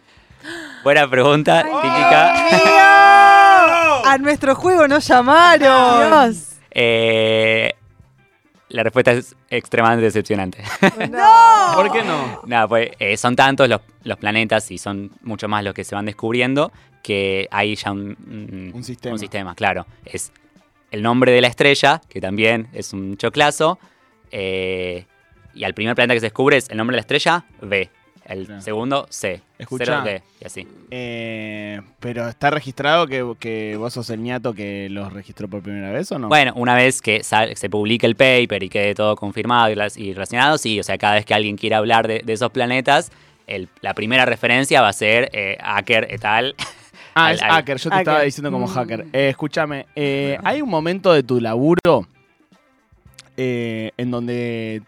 Buena 0.83 1.09
pregunta, 1.09 1.63
típica. 1.63 2.33
A 4.11 4.17
nuestro 4.19 4.55
juego 4.55 4.87
nos 4.87 5.07
llamaron. 5.07 6.09
Dios. 6.29 6.55
Eh, 6.71 7.73
la 8.73 8.83
respuesta 8.83 9.11
es 9.13 9.35
extremadamente 9.49 10.05
decepcionante. 10.05 10.61
¡No! 11.09 11.75
¿Por 11.75 11.91
qué 11.91 12.03
no? 12.03 12.41
Nada, 12.45 12.67
pues 12.67 12.89
eh, 12.99 13.15
son 13.17 13.35
tantos 13.35 13.69
los, 13.69 13.81
los 14.03 14.17
planetas 14.17 14.69
y 14.71 14.77
son 14.77 15.11
mucho 15.21 15.47
más 15.47 15.63
los 15.63 15.73
que 15.73 15.83
se 15.83 15.95
van 15.95 16.05
descubriendo 16.05 16.71
que 17.01 17.47
hay 17.51 17.75
ya 17.75 17.91
un, 17.91 18.15
un- 18.27 18.71
Un 18.73 18.83
sistema. 18.83 19.13
un 19.13 19.19
sistema, 19.19 19.55
claro. 19.55 19.85
Es 20.05 20.31
el 20.91 21.01
nombre 21.01 21.31
de 21.31 21.41
la 21.41 21.47
estrella, 21.47 22.01
que 22.09 22.21
también 22.21 22.67
es 22.73 22.93
un 22.93 23.17
choclazo. 23.17 23.79
eh, 24.31 25.05
y 25.55 25.65
al 25.65 25.73
primer 25.75 25.93
planeta 25.95 26.15
que 26.15 26.19
se 26.19 26.25
descubre 26.27 26.57
es 26.57 26.69
el 26.69 26.77
nombre 26.77 26.95
de 26.95 26.97
la 26.97 27.01
estrella, 27.01 27.45
B. 27.61 27.89
El 28.25 28.45
Claro. 28.45 28.61
segundo, 28.61 29.05
C. 29.09 29.41
Escuchá. 29.59 29.85
Cero, 29.85 30.01
D. 30.05 30.23
Y 30.41 30.45
así. 30.45 30.67
Eh, 30.91 31.81
pero 31.99 32.29
está 32.29 32.49
registrado 32.51 33.05
que, 33.07 33.25
que 33.39 33.75
vos 33.77 33.91
sos 33.93 34.09
el 34.09 34.21
ñato 34.23 34.53
que 34.53 34.87
los 34.89 35.11
registró 35.11 35.47
por 35.49 35.61
primera 35.61 35.91
vez 35.91 36.11
o 36.13 36.19
no? 36.19 36.29
Bueno, 36.29 36.53
una 36.55 36.73
vez 36.75 37.01
que 37.01 37.21
sal- 37.23 37.55
se 37.57 37.69
publique 37.69 38.05
el 38.05 38.15
paper 38.15 38.63
y 38.63 38.69
quede 38.69 38.95
todo 38.95 39.15
confirmado 39.17 39.69
y, 39.71 39.75
las- 39.75 39.97
y 39.97 40.13
relacionado, 40.13 40.57
sí, 40.57 40.79
o 40.79 40.83
sea, 40.83 40.97
cada 40.97 41.15
vez 41.15 41.25
que 41.25 41.33
alguien 41.33 41.57
quiera 41.57 41.77
hablar 41.79 42.07
de, 42.07 42.19
de 42.23 42.33
esos 42.33 42.49
planetas, 42.51 43.11
el- 43.45 43.67
la 43.81 43.93
primera 43.93 44.25
referencia 44.25 44.81
va 44.81 44.87
a 44.87 44.93
ser 44.93 45.29
eh, 45.33 45.57
Acker 45.61 46.07
et 46.09 46.23
al. 46.23 46.55
Ah, 47.15 47.27
al- 47.27 47.35
es 47.35 47.41
al- 47.41 47.51
hacker, 47.51 47.77
yo 47.77 47.89
te 47.89 47.97
estaba 47.97 48.17
Hacker. 48.17 48.25
diciendo 48.25 48.51
como 48.51 48.67
Mm. 48.67 48.73
hacker. 48.73 49.05
Eh, 49.11 49.27
escúchame, 49.29 49.85
eh, 49.97 50.37
¿hay 50.45 50.61
un 50.61 50.69
momento 50.69 51.11
de 51.11 51.23
tu 51.23 51.41
laburo 51.41 52.07
eh, 53.35 53.91
en 53.97 54.11
donde 54.11 54.81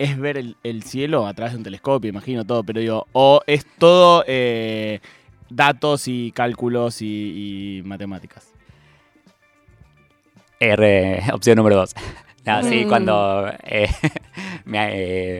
es 0.00 0.18
ver 0.18 0.38
el, 0.38 0.56
el 0.64 0.82
cielo 0.82 1.26
a 1.26 1.34
través 1.34 1.52
de 1.52 1.58
un 1.58 1.64
telescopio, 1.64 2.08
imagino 2.08 2.44
todo, 2.46 2.64
pero 2.64 2.80
digo, 2.80 3.06
o 3.12 3.42
es 3.46 3.66
todo 3.78 4.24
eh, 4.26 5.00
datos 5.50 6.08
y 6.08 6.32
cálculos 6.32 7.02
y, 7.02 7.78
y 7.78 7.82
matemáticas? 7.84 8.48
R, 10.58 11.22
opción 11.32 11.56
número 11.56 11.76
dos. 11.76 11.94
Nada, 12.44 12.62
sí, 12.62 12.84
Mm. 12.84 12.88
cuando 12.88 13.52
eh, 13.64 13.88
me, 14.64 14.88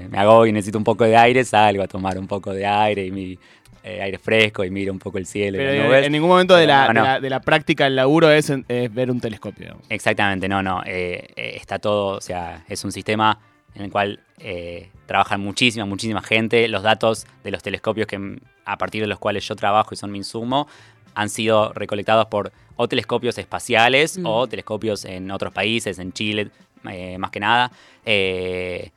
eh, 0.01 0.09
me 0.11 0.19
hago 0.19 0.45
y 0.47 0.53
necesito 0.53 0.77
un 0.79 0.85
poco 0.85 1.05
de 1.05 1.17
aire, 1.17 1.43
salgo 1.45 1.83
a 1.83 1.89
tomar 1.89 2.19
un 2.19 2.27
poco 2.27 2.53
de 2.53 2.67
aire 2.67 3.07
y 3.07 3.11
mi 3.11 3.39
eh, 3.83 4.03
aire 4.03 4.19
fresco 4.19 4.63
y 4.63 4.71
miro 4.71 4.93
un 4.93 4.99
poco 4.99 5.17
el 5.17 5.25
cielo. 5.25 5.57
y 5.57 5.61
Pero 5.61 5.71
las 5.71 5.77
digo, 5.79 5.87
nubes. 5.89 6.07
en 6.07 6.13
ningún 6.13 6.29
momento 6.29 6.55
de 6.55 6.67
la, 6.67 6.89
No, 6.89 6.93
no. 6.93 7.01
de 7.03 7.07
la, 7.09 7.21
de 7.21 7.31
la 7.31 7.41
práctica 7.41 7.85
del 7.85 7.97
laburo 7.97 8.31
es, 8.31 8.53
es 8.69 8.95
ver 8.95 9.11
un 9.11 9.21
telescopio. 9.21 9.65
digamos. 9.65 9.87
Exactamente, 9.89 10.49
no, 10.51 10.63
no. 10.63 10.83
está 10.85 11.79
todo, 11.79 12.19
o 12.19 12.21
sea, 12.21 12.63
es 12.69 12.85
un 12.85 12.93
sistema 12.93 13.39
en 13.75 13.83
el 13.83 13.91
cual 13.91 14.21
eh, 14.39 14.91
trabajan 15.07 15.41
muchísima, 15.41 15.85
muchísima 15.87 16.23
gente. 16.23 16.67
Los 16.69 16.83
datos 16.83 17.27
de 17.45 17.51
los 17.51 17.63
telescopios 17.63 18.07
que 18.07 18.39
a 18.65 18.79
partir 18.79 19.01
de 19.03 19.07
los 19.09 19.19
cuales 19.19 19.47
yo 19.47 19.57
trabajo 19.57 19.91
y 19.93 19.97
son 19.97 20.11
mi 20.13 20.19
insumo 20.19 20.67
han 21.15 21.29
sido 21.29 21.73
recolectados 21.73 22.27
por 22.27 22.53
o 22.77 22.89
telescopios 22.89 23.37
espaciales 23.39 24.17
Mm. 24.19 24.27
o 24.27 24.47
telescopios 24.47 25.05
en 25.05 25.31
otros 25.31 25.53
países, 25.53 25.99
en 25.99 26.13
Chile 26.13 26.51
eh, 26.89 27.19
más 27.19 27.31
que 27.31 27.41
nada. 27.41 27.71
eh, 28.07 28.91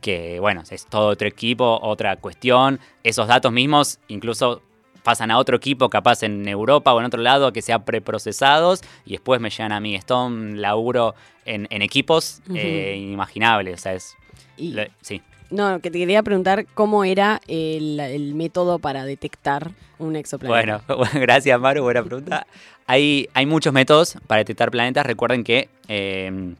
que 0.00 0.40
bueno, 0.40 0.62
es 0.70 0.86
todo 0.86 1.08
otro 1.08 1.28
equipo, 1.28 1.78
otra 1.82 2.16
cuestión. 2.16 2.80
Esos 3.04 3.28
datos 3.28 3.52
mismos, 3.52 3.98
incluso 4.08 4.62
pasan 5.02 5.30
a 5.30 5.38
otro 5.38 5.56
equipo, 5.56 5.88
capaz 5.90 6.22
en 6.22 6.46
Europa 6.48 6.92
o 6.94 7.00
en 7.00 7.06
otro 7.06 7.20
lado, 7.20 7.52
que 7.52 7.60
sea 7.62 7.84
preprocesados, 7.84 8.80
y 9.04 9.12
después 9.12 9.40
me 9.42 9.50
llegan 9.50 9.72
a 9.72 9.80
mí. 9.80 9.94
Es 9.94 10.06
todo 10.06 10.26
un 10.26 10.60
laburo 10.62 11.14
en, 11.44 11.66
en 11.70 11.82
equipos 11.82 12.40
eh, 12.54 12.96
inimaginable. 12.98 13.74
O 13.74 13.76
sea, 13.76 13.92
es. 13.94 14.16
Y- 14.60 14.72
lo- 14.72 14.84
sí. 15.00 15.22
no, 15.50 15.80
que 15.80 15.90
te 15.90 15.98
quería 15.98 16.22
preguntar 16.22 16.66
cómo 16.74 17.04
era 17.04 17.40
el, 17.48 17.98
el 17.98 18.34
método 18.34 18.78
para 18.78 19.04
detectar 19.04 19.70
un 19.98 20.16
exoplaneta. 20.16 20.82
Bueno, 20.86 21.10
gracias 21.14 21.58
Maru, 21.60 21.82
buena 21.82 22.02
pregunta. 22.02 22.46
Hay, 22.86 23.28
hay 23.34 23.46
muchos 23.46 23.72
métodos 23.72 24.16
para 24.26 24.38
detectar 24.40 24.70
planetas. 24.70 25.06
Recuerden 25.06 25.44
que 25.44 25.68
eh, 25.88 26.54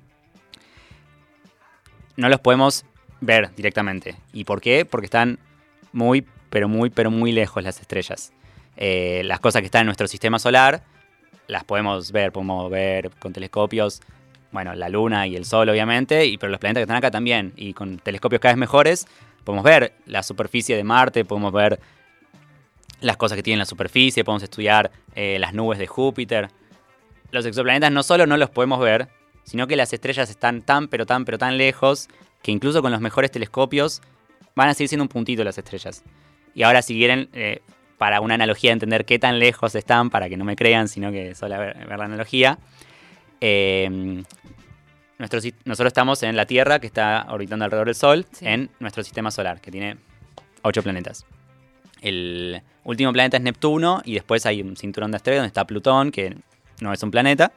no 2.17 2.29
los 2.29 2.41
podemos 2.41 2.85
ver 3.21 3.51
directamente. 3.55 4.17
¿Y 4.33 4.45
por 4.45 4.61
qué? 4.61 4.85
Porque 4.85 5.07
están 5.07 5.39
muy, 5.93 6.27
pero 6.51 6.69
muy, 6.69 6.91
pero 6.91 7.11
muy 7.11 7.33
lejos 7.33 7.63
las 7.63 7.81
estrellas. 7.81 8.33
Eh, 8.77 9.23
las 9.25 9.41
cosas 9.41 9.61
que 9.63 9.67
están 9.67 9.81
en 9.83 9.87
nuestro 9.87 10.07
sistema 10.07 10.39
solar 10.39 10.83
las 11.49 11.65
podemos 11.65 12.13
ver, 12.13 12.31
podemos 12.31 12.71
ver 12.71 13.11
con 13.19 13.33
telescopios, 13.33 14.01
bueno, 14.53 14.75
la 14.75 14.89
luna 14.89 15.27
y 15.27 15.37
el 15.37 15.45
sol 15.45 15.69
obviamente, 15.69 16.27
y, 16.27 16.39
pero 16.39 16.51
los 16.51 16.61
planetas 16.61 16.81
que 16.81 16.85
están 16.85 16.97
acá 16.97 17.11
también. 17.11 17.53
Y 17.57 17.73
con 17.73 17.99
telescopios 17.99 18.41
cada 18.41 18.55
vez 18.55 18.59
mejores 18.59 19.07
podemos 19.45 19.65
ver 19.65 19.93
la 20.07 20.23
superficie 20.23 20.77
de 20.77 20.85
Marte, 20.85 21.25
podemos 21.25 21.53
ver 21.53 21.81
las 23.01 23.17
cosas 23.17 23.37
que 23.37 23.43
tienen 23.43 23.59
la 23.59 23.65
superficie, 23.65 24.25
podemos 24.25 24.43
estudiar 24.43 24.91
eh, 25.15 25.39
las 25.39 25.55
nubes 25.55 25.79
de 25.79 25.87
Júpiter. 25.87 26.49
Los 27.31 27.47
exoplanetas 27.47 27.91
no 27.93 28.03
solo 28.03 28.27
no 28.27 28.37
los 28.37 28.51
podemos 28.51 28.81
ver, 28.81 29.09
sino 29.45 29.67
que 29.67 29.77
las 29.77 29.93
estrellas 29.93 30.31
están 30.31 30.63
tan, 30.63 30.89
pero 30.89 31.07
tan, 31.07 31.25
pero 31.25 31.39
tan 31.39 31.57
lejos 31.57 32.09
que 32.43 32.53
incluso 32.53 32.83
con 32.83 32.93
los 32.93 33.01
mejores 33.01 33.31
telescopios 33.31 34.03
van 34.55 34.69
a 34.69 34.75
seguir 34.75 34.89
siendo 34.89 35.05
un 35.05 35.09
puntito 35.09 35.45
las 35.45 35.59
estrellas. 35.59 36.03
Y 36.55 36.63
ahora 36.63 36.83
si 36.83 36.95
quieren, 36.95 37.29
eh, 37.33 37.63
para 37.99 38.21
una 38.21 38.35
analogía, 38.35 38.73
entender 38.73 39.05
qué 39.05 39.19
tan 39.19 39.39
lejos 39.39 39.75
están, 39.75 40.11
para 40.11 40.29
que 40.29 40.37
no 40.37 40.45
me 40.45 40.57
crean, 40.57 40.89
sino 40.89 41.13
que 41.13 41.35
solo 41.35 41.59
ver, 41.59 41.87
ver 41.87 41.99
la 41.99 42.05
analogía, 42.07 42.59
eh, 43.41 44.23
nuestro 45.19 45.41
nosotros 45.65 45.89
estamos 45.91 46.23
en 46.23 46.37
la 46.37 46.47
Tierra, 46.47 46.79
que 46.79 46.87
está 46.87 47.27
orbitando 47.31 47.65
alrededor 47.65 47.87
del 47.89 47.95
Sol, 47.95 48.27
Sí. 48.33 48.47
en 48.47 48.71
nuestro 48.81 49.03
sistema 49.03 49.31
solar, 49.31 49.61
que 49.61 49.71
tiene 49.71 49.97
ocho 50.63 50.83
planetas. 50.83 51.27
El 52.01 52.63
último 52.85 53.13
planeta 53.13 53.37
es 53.37 53.43
Neptuno 53.43 54.01
y 54.05 54.15
después 54.15 54.47
hay 54.47 54.63
un 54.63 54.77
cinturón 54.77 55.11
de 55.11 55.17
asteroides 55.17 55.41
donde 55.41 55.49
está 55.49 55.67
Plutón, 55.67 56.11
que 56.11 56.37
no 56.81 56.93
es 56.93 57.03
un 57.03 57.11
planeta. 57.11 57.53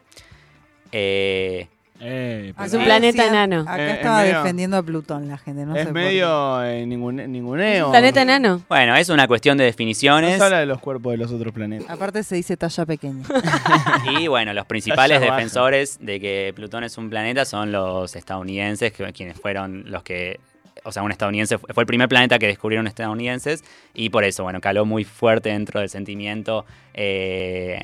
Eh, 0.92 1.68
Eh, 2.00 2.50
Es 2.50 2.56
pero- 2.72 2.80
un 2.80 2.84
planeta 2.86 3.26
enano. 3.28 3.62
Acá 3.62 3.78
Eh, 3.78 3.90
es 3.92 3.96
estaba 3.98 4.22
medio- 4.24 4.38
defendiendo 4.40 4.78
a 4.78 4.84
Plutón 4.84 5.28
la 5.28 5.38
gente, 5.38 5.66
no 5.66 5.76
es 5.76 5.92
medio 5.92 6.64
eh, 6.64 6.84
ningun- 6.86 7.28
ninguneo. 7.28 7.92
¿Planeta 7.92 8.22
enano? 8.24 8.62
bueno, 8.68 8.96
es 8.96 9.10
una 9.10 9.28
cuestión 9.28 9.58
de 9.58 9.64
definiciones. 9.66 10.32
No 10.32 10.38
se 10.40 10.44
habla 10.44 10.60
de 10.60 10.66
los 10.66 10.80
cuerpos 10.80 11.12
de 11.14 11.18
los 11.18 11.32
otros 11.32 11.54
planetas. 11.54 11.90
Aparte 11.90 12.24
se 12.24 12.36
dice 12.36 12.58
talla 12.58 12.86
pequeña. 12.86 13.24
Y 14.20 14.28
bueno, 14.28 14.54
los 14.54 14.66
principales 14.66 15.18
Talla 15.20 15.30
baja. 15.30 15.36
defensores 15.38 15.98
de 16.02 16.20
que 16.20 16.52
Plutón 16.56 16.84
es 16.84 16.98
un 16.98 17.10
planeta 17.10 17.46
son 17.46 17.72
los 17.72 18.16
estadounidenses, 18.16 18.92
que, 18.92 19.14
quienes 19.14 19.40
fueron 19.40 19.84
los 19.90 20.04
que. 20.04 20.40
O 20.86 20.92
sea, 20.92 21.04
un 21.04 21.12
estadounidense 21.12 21.58
fue 21.60 21.74
fue 21.74 21.84
el 21.84 21.88
primer 21.88 22.10
planeta 22.10 22.38
que 22.40 22.48
descubrieron 22.48 22.88
estadounidenses 22.88 23.64
y 23.94 24.10
por 24.10 24.26
eso, 24.26 24.44
bueno, 24.44 24.60
caló 24.60 24.86
muy 24.86 25.06
fuerte 25.06 25.50
dentro 25.50 25.80
del 25.80 25.88
sentimiento, 25.90 26.66
eh, 26.94 27.80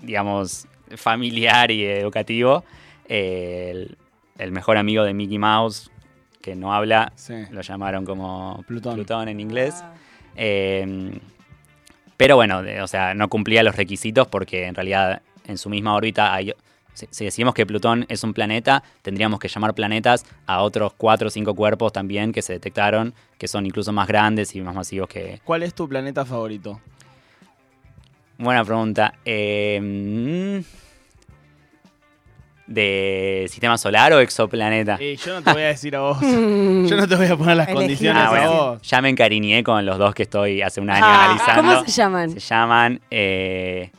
digamos, 0.00 0.66
familiar 0.96 1.70
y 1.70 1.84
educativo. 1.84 2.64
El, 3.10 3.96
el 4.38 4.52
mejor 4.52 4.76
amigo 4.76 5.02
de 5.04 5.12
Mickey 5.12 5.38
Mouse, 5.38 5.90
que 6.40 6.54
no 6.54 6.72
habla, 6.72 7.12
Sí. 7.16 7.34
lo 7.50 7.60
llamaron 7.60 8.06
como 8.06 8.64
Plutón. 8.66 9.28
en 9.28 9.40
inglés. 9.40 9.84
Eh, 10.36 11.18
pero 12.16 12.36
bueno, 12.36 12.62
de- 12.62 12.80
o 12.82 12.86
sea, 12.86 13.12
no 13.14 13.28
cumplía 13.28 13.62
los 13.62 13.74
requisitos 13.76 14.28
porque 14.28 14.66
en 14.66 14.74
realidad 14.74 15.22
en 15.46 15.58
su 15.58 15.68
misma 15.68 15.94
órbita 15.94 16.32
hay... 16.32 16.54
Si, 16.92 17.24
decimos 17.24 17.54
que 17.54 17.64
Plutón 17.66 18.04
es 18.08 18.24
un 18.24 18.34
planeta, 18.34 18.82
tendríamos 19.02 19.38
que 19.40 19.48
llamar 19.48 19.74
planetas 19.74 20.24
a 20.46 20.60
otros 20.62 20.92
cuatro 20.96 21.28
o 21.28 21.30
cinco 21.30 21.54
cuerpos 21.54 21.92
también 21.92 22.30
que 22.32 22.42
se 22.42 22.52
detectaron, 22.52 23.14
que 23.38 23.48
son 23.48 23.64
incluso 23.64 23.92
más 23.92 24.06
grandes 24.06 24.54
y 24.54 24.60
más 24.60 24.74
masivos 24.74 25.08
que... 25.08 25.40
¿Cuál 25.44 25.62
es 25.62 25.72
tu 25.74 25.88
planeta 25.88 26.24
favorito? 26.24 26.80
Buena 28.38 28.64
pregunta. 28.64 29.14
Eh, 29.24 30.62
¿De 32.70 33.46
sistema 33.50 33.76
solar 33.76 34.12
o 34.12 34.20
exoplaneta? 34.20 34.96
Eh, 35.00 35.16
yo 35.16 35.34
no 35.34 35.42
te 35.42 35.52
voy 35.52 35.62
a 35.62 35.66
decir 35.66 35.96
a 35.96 36.00
vos. 36.02 36.18
Yo 36.22 36.96
no 36.96 37.08
te 37.08 37.16
voy 37.16 37.26
a 37.26 37.36
poner 37.36 37.56
las 37.56 37.66
Elegí 37.66 37.80
condiciones 37.80 38.22
Ah, 38.22 38.26
a 38.26 38.30
bueno, 38.30 38.50
vos. 38.52 38.82
ya 38.82 39.02
me 39.02 39.08
encariñé 39.08 39.64
con 39.64 39.84
los 39.84 39.98
dos 39.98 40.14
que 40.14 40.22
estoy 40.22 40.62
hace 40.62 40.80
un 40.80 40.88
año 40.88 41.04
Ah, 41.04 41.24
analizando. 41.24 41.62
¿Cómo 41.62 41.84
se 41.84 41.90
llaman? 41.90 42.30
Se 42.30 42.38
llaman 42.38 43.00
eh, 43.10 43.90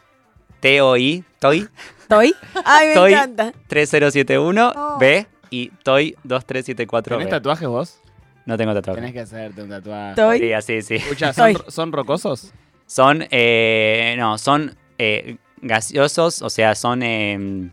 TOI, 0.62 1.22
TOI 1.40 1.68
¿Toy? 2.08 2.34
Ay, 2.64 2.88
me 2.88 2.94
Toy. 2.94 3.12
encanta. 3.14 3.52
3071 3.68 4.74
Oh. 4.74 4.98
B 5.00 5.28
y 5.50 5.68
TOI 5.84 6.16
2374 6.24 7.18
¿Tenés 7.18 7.26
B. 7.26 7.30
tatuajes 7.32 7.68
vos? 7.68 8.00
No 8.46 8.58
tengo 8.58 8.74
tatuaje. 8.74 9.02
Tenés 9.02 9.14
que 9.14 9.20
hacerte 9.20 9.62
un 9.64 9.70
tatuaje. 9.70 10.16
Toy. 10.16 10.40
Sí, 10.40 10.54
así, 10.54 10.82
sí. 10.82 10.96
Escucha, 10.96 11.34
Toy. 11.34 11.54
¿son, 11.56 11.64
¿son 11.72 11.92
rocosos? 11.92 12.54
Son, 12.86 13.26
eh, 13.32 14.16
no, 14.18 14.38
son 14.38 14.76
eh, 14.98 15.36
gaseosos, 15.62 16.42
o 16.42 16.50
sea, 16.50 16.74
son, 16.76 17.04
eh, 17.04 17.70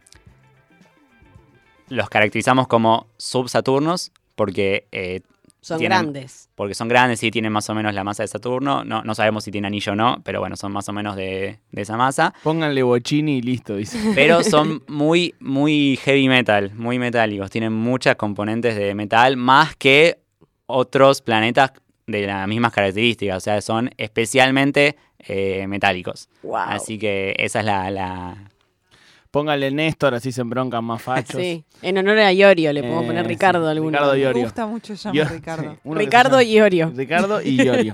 los 1.91 2.09
caracterizamos 2.09 2.67
como 2.69 3.07
subsaturnos 3.17 4.13
porque, 4.35 4.87
eh, 4.93 5.21
Son 5.61 5.79
Tienen- 5.81 6.03
grandes. 6.03 6.49
porque 6.55 6.73
son 6.75 6.87
grandes 6.89 7.21
y 7.25 7.31
tienen 7.33 7.53
más 7.53 7.69
o 7.69 7.75
menos 7.75 7.93
la 7.93 8.05
masa 8.05 8.23
de 8.23 8.29
Saturno. 8.29 8.85
No, 8.85 9.03
no 9.03 9.15
sabemos 9.17 9.43
si 9.45 9.51
tiene 9.51 9.67
anillo 9.67 9.93
o 9.93 9.97
no, 9.97 10.21
pero 10.23 10.39
bueno, 10.39 10.55
son 10.57 10.71
más 10.73 10.89
o 10.89 10.93
menos 10.93 11.17
de, 11.17 11.59
de 11.73 11.83
esa 11.83 11.97
masa. 11.97 12.33
Pónganle 12.45 12.83
bochini 12.85 13.39
y 13.39 13.43
listo, 13.43 13.75
dice. 13.75 13.99
Pero 14.15 14.45
son 14.45 14.85
muy, 14.87 15.35
muy 15.41 15.99
heavy 16.05 16.29
metal, 16.29 16.71
muy 16.77 16.99
metálicos. 17.01 17.51
Tienen 17.51 17.73
muchas 17.73 18.15
componentes 18.15 18.77
de 18.77 18.95
metal, 18.95 19.37
más 19.37 19.75
que 19.75 20.19
otros 20.67 21.23
planetas 21.23 21.73
de 22.07 22.27
las 22.29 22.47
mismas 22.47 22.73
características. 22.73 23.37
O 23.39 23.41
sea, 23.41 23.61
son 23.61 23.91
especialmente 23.99 24.97
eh, 25.19 25.67
metálicos. 25.67 26.29
Wow. 26.45 26.57
Así 26.57 26.99
que 26.99 27.35
esa 27.37 27.59
es 27.61 27.65
la... 27.67 27.91
la- 27.91 28.51
Pónganle 29.39 29.71
Néstor, 29.71 30.15
así 30.15 30.33
se 30.33 30.41
embroncan 30.41 30.85
más 30.85 31.01
fachos. 31.01 31.41
Sí, 31.41 31.63
en 31.81 31.97
honor 31.97 32.19
a 32.19 32.33
Iorio 32.33 32.73
le 32.73 32.83
podemos 32.83 33.05
Eh, 33.05 33.07
poner 33.07 33.23
sí, 33.25 33.29
Ricardo 33.29 33.69
alguno. 33.69 33.91
Ricardo 33.93 34.13
Me 34.15 34.19
Iorio. 34.19 34.43
gusta 34.43 34.67
mucho 34.67 34.95
Yo- 34.95 35.13
llamar 35.13 35.33
Ricardo. 35.33 35.71
sí, 35.75 35.79
se 35.89 35.95
Ricardo 35.95 36.31
llama- 36.31 36.43
y 36.43 36.53
Iorio. 36.57 36.93
Ricardo 36.97 37.41
y 37.43 37.57
Iorio. 37.63 37.93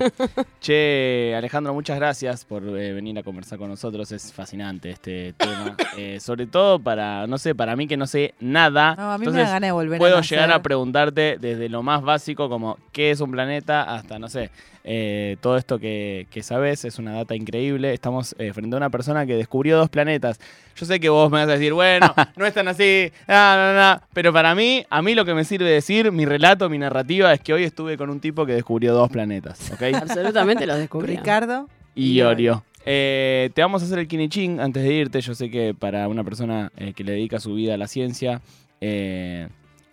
che, 0.59 1.33
Alejandro, 1.37 1.73
muchas 1.73 1.97
gracias 1.97 2.45
por 2.45 2.63
eh, 2.63 2.93
venir 2.93 3.17
a 3.19 3.23
conversar 3.23 3.59
con 3.59 3.69
nosotros. 3.69 4.11
Es 4.11 4.33
fascinante 4.33 4.89
este 4.91 5.33
tema. 5.33 5.75
Eh, 5.97 6.19
sobre 6.19 6.45
todo 6.45 6.77
para, 6.77 7.25
no 7.25 7.37
sé, 7.37 7.55
para 7.55 7.73
mí 7.77 7.87
que 7.87 7.95
no 7.95 8.05
sé 8.05 8.33
nada. 8.41 8.95
No, 8.97 9.13
a 9.13 9.17
mí 9.17 9.21
me 9.21 9.25
Entonces, 9.31 9.43
da 9.47 9.53
ganas 9.53 9.67
de 9.69 9.71
volver 9.71 9.97
puedo 9.97 10.17
a 10.17 10.21
llegar 10.21 10.51
a 10.51 10.61
preguntarte 10.61 11.37
desde 11.39 11.69
lo 11.69 11.83
más 11.83 12.01
básico 12.01 12.49
como 12.49 12.77
qué 12.91 13.11
es 13.11 13.21
un 13.21 13.31
planeta 13.31 13.83
hasta, 13.83 14.19
no 14.19 14.27
sé, 14.27 14.49
eh, 14.83 15.37
todo 15.39 15.55
esto 15.55 15.79
que, 15.79 16.27
que 16.31 16.43
sabes 16.43 16.83
es 16.83 16.99
una 16.99 17.13
data 17.13 17.33
increíble. 17.33 17.93
Estamos 17.93 18.35
eh, 18.39 18.51
frente 18.51 18.75
a 18.75 18.77
una 18.77 18.89
persona 18.89 19.25
que 19.25 19.35
descubrió 19.35 19.77
dos 19.77 19.89
planetas. 19.89 20.37
Yo 20.75 20.85
sé 20.85 20.99
que 20.99 21.07
vos 21.07 21.31
me 21.35 21.41
vas 21.41 21.49
a 21.49 21.53
decir, 21.53 21.73
bueno, 21.73 22.13
no 22.35 22.45
es 22.45 22.53
tan 22.53 22.67
así, 22.67 23.11
no, 23.27 23.55
no, 23.55 23.73
no. 23.73 24.01
pero 24.13 24.33
para 24.33 24.55
mí, 24.55 24.85
a 24.89 25.01
mí 25.01 25.15
lo 25.15 25.25
que 25.25 25.33
me 25.33 25.43
sirve 25.43 25.69
decir, 25.69 26.11
mi 26.11 26.25
relato, 26.25 26.69
mi 26.69 26.77
narrativa 26.77 27.33
es 27.33 27.41
que 27.41 27.53
hoy 27.53 27.63
estuve 27.63 27.97
con 27.97 28.09
un 28.09 28.19
tipo 28.19 28.45
que 28.45 28.53
descubrió 28.53 28.93
dos 28.93 29.09
planetas, 29.09 29.71
¿ok? 29.71 29.81
Absolutamente 30.01 30.65
los 30.65 30.77
descubrí. 30.77 31.17
Ricardo. 31.17 31.69
y 31.93 32.11
Y 32.11 32.13
Iorio. 32.15 32.63
Eh, 32.87 33.49
te 33.53 33.61
vamos 33.61 33.81
a 33.81 33.85
hacer 33.85 33.97
el 33.99 34.07
kinichín 34.07 34.59
antes 34.59 34.83
de 34.83 34.93
irte. 34.93 35.19
Yo 35.19 35.33
sé 35.33 35.49
que 35.49 35.73
para 35.73 36.07
una 36.07 36.23
persona 36.23 36.71
eh, 36.77 36.93
que 36.93 37.03
le 37.03 37.13
dedica 37.13 37.39
su 37.39 37.55
vida 37.55 37.73
a 37.73 37.77
la 37.77 37.87
ciencia, 37.87 38.41
eh, 38.79 39.47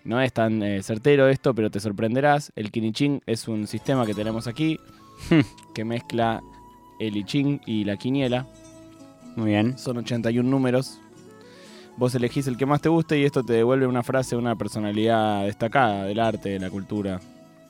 no 0.04 0.20
es 0.20 0.32
tan 0.32 0.62
eh, 0.62 0.82
certero 0.82 1.28
esto, 1.28 1.54
pero 1.54 1.70
te 1.70 1.80
sorprenderás. 1.80 2.52
El 2.56 2.70
kinichín 2.70 3.22
es 3.26 3.48
un 3.48 3.66
sistema 3.66 4.04
que 4.04 4.14
tenemos 4.14 4.46
aquí 4.46 4.78
que 5.74 5.84
mezcla 5.84 6.42
el 6.98 7.16
I 7.16 7.24
Ching 7.24 7.60
y 7.66 7.84
la 7.84 7.96
quiniela. 7.96 8.46
Muy 9.36 9.50
bien. 9.50 9.78
Son 9.78 9.96
81 9.96 10.48
números. 10.48 11.00
Vos 11.96 12.14
elegís 12.14 12.46
el 12.46 12.56
que 12.56 12.66
más 12.66 12.80
te 12.80 12.88
guste 12.88 13.18
y 13.18 13.24
esto 13.24 13.42
te 13.42 13.52
devuelve 13.52 13.86
una 13.86 14.02
frase, 14.02 14.34
una 14.34 14.56
personalidad 14.56 15.44
destacada 15.44 16.04
del 16.04 16.20
arte, 16.20 16.48
de 16.50 16.58
la 16.58 16.70
cultura, 16.70 17.20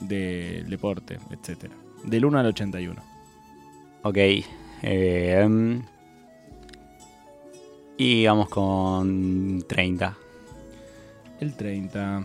del 0.01 0.69
deporte, 0.71 1.19
etc. 1.31 1.71
Del 2.05 2.25
1 2.25 2.39
al 2.39 2.47
81. 2.47 3.03
Ok. 4.03 4.17
eh, 4.85 5.47
mm, 5.49 5.81
y 7.97 8.27
vamos 8.27 8.49
con 8.49 9.65
30. 9.69 10.17
El 11.41 11.55
30. 11.55 12.25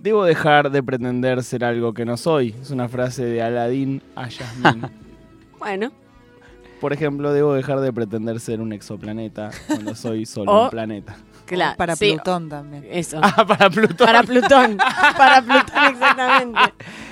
Debo 0.00 0.24
dejar 0.24 0.70
de 0.70 0.82
pretender 0.82 1.42
ser 1.42 1.64
algo 1.64 1.94
que 1.94 2.04
no 2.04 2.16
soy. 2.16 2.54
Es 2.60 2.70
una 2.70 2.88
frase 2.88 3.24
de 3.24 3.42
Aladdin 3.42 4.02
a 4.14 4.28
Yasmin. 4.28 4.82
Bueno, 5.58 5.92
Por 6.84 6.92
ejemplo, 6.92 7.32
debo 7.32 7.54
dejar 7.54 7.80
de 7.80 7.90
pretender 7.94 8.38
ser 8.40 8.60
un 8.60 8.70
exoplaneta 8.74 9.48
cuando 9.68 9.94
soy 9.94 10.26
solo 10.26 10.52
O- 10.60 10.64
un 10.64 10.70
planeta. 10.70 11.16
claro. 11.46 11.78
Para 11.78 11.96
sí, 11.96 12.12
Plutón 12.12 12.50
también. 12.50 12.86
Eso. 12.90 13.18
Ah, 13.22 13.46
para 13.46 13.70
Plutón. 13.70 14.06
Para 14.06 14.22
Plutón. 14.22 14.76
Para 15.16 15.40
Plutón, 15.40 15.84
exactamente. 15.92 16.60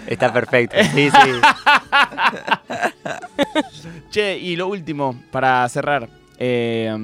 Está 0.07 0.31
perfecto. 0.31 0.77
Sí, 0.95 1.09
sí. 1.09 1.17
Che, 4.11 4.37
y 4.37 4.57
lo 4.57 4.69
último, 4.69 5.19
para 5.31 5.67
cerrar. 5.71 6.07
eh, 6.39 6.95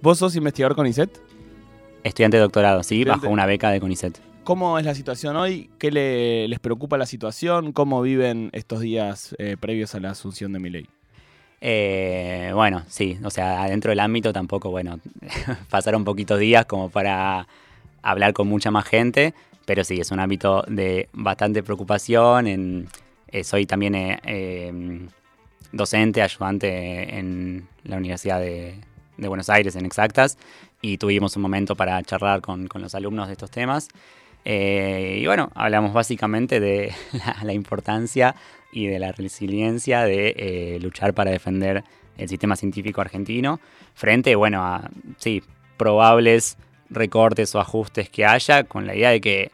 ¿Vos 0.00 0.16
sos 0.16 0.34
investigador 0.34 0.74
con 0.74 0.86
ISET? 0.86 1.10
Estudiante 2.04 2.38
de 2.38 2.42
doctorado, 2.44 2.82
sí, 2.82 3.00
Estudiante. 3.00 3.26
bajo 3.26 3.32
una 3.34 3.44
beca 3.44 3.68
de 3.68 3.80
CONICET. 3.80 4.18
¿Cómo 4.44 4.78
es 4.78 4.86
la 4.86 4.94
situación 4.94 5.36
hoy? 5.36 5.68
¿Qué 5.78 5.90
le- 5.90 6.48
les 6.48 6.58
preocupa 6.58 6.96
la 6.96 7.04
situación? 7.04 7.72
¿Cómo 7.72 8.00
viven 8.00 8.48
estos 8.54 8.80
días 8.80 9.34
eh, 9.38 9.58
previos 9.60 9.94
a 9.94 10.00
la 10.00 10.12
asunción 10.12 10.54
de 10.54 10.58
mi 10.58 10.70
ley? 10.70 10.88
Eh, 11.60 12.52
bueno, 12.54 12.84
sí, 12.88 13.18
o 13.24 13.30
sea, 13.30 13.64
dentro 13.68 13.90
del 13.90 14.00
ámbito 14.00 14.32
tampoco, 14.32 14.70
bueno, 14.70 15.00
pasaron 15.70 16.04
poquitos 16.04 16.38
días 16.38 16.66
como 16.66 16.88
para 16.88 17.46
hablar 18.02 18.32
con 18.32 18.48
mucha 18.48 18.70
más 18.70 18.86
gente, 18.86 19.34
pero 19.64 19.84
sí, 19.84 20.00
es 20.00 20.10
un 20.10 20.20
ámbito 20.20 20.64
de 20.68 21.08
bastante 21.12 21.62
preocupación. 21.62 22.88
Eh, 23.28 23.44
soy 23.44 23.66
también 23.66 23.94
eh, 23.94 24.18
eh, 24.24 25.06
docente, 25.72 26.22
ayudante 26.22 27.18
en 27.18 27.68
la 27.84 27.96
Universidad 27.98 28.40
de, 28.40 28.74
Buenos 29.18 29.50
Aires 29.50 29.74
en 29.74 29.84
Exactas 29.84 30.38
y 30.80 30.96
tuvimos 30.96 31.34
un 31.36 31.42
momento 31.42 31.74
para 31.74 32.00
charlar 32.02 32.40
con, 32.40 32.68
los 32.72 32.94
alumnos 32.94 33.26
de 33.26 33.32
estos 33.32 33.50
temas. 33.50 33.88
Y 34.44 35.26
bueno, 35.26 35.50
hablamos 35.54 35.92
básicamente 35.92 36.60
de 36.60 36.94
la 37.42 37.52
importancia 37.52 38.34
y 38.72 38.86
de 38.86 38.98
la 38.98 39.12
resiliencia 39.12 40.04
de 40.04 40.34
eh, 40.36 40.78
luchar 40.80 41.14
para 41.14 41.30
defender 41.30 41.84
el 42.16 42.28
sistema 42.28 42.56
científico 42.56 43.00
argentino 43.00 43.60
frente, 43.94 44.34
bueno, 44.34 44.64
a, 44.64 44.90
sí, 45.16 45.42
probables 45.76 46.58
recortes 46.90 47.54
o 47.54 47.60
ajustes 47.60 48.08
que 48.08 48.24
haya, 48.26 48.64
con 48.64 48.86
la 48.86 48.94
idea 48.94 49.10
de 49.10 49.20
que 49.20 49.50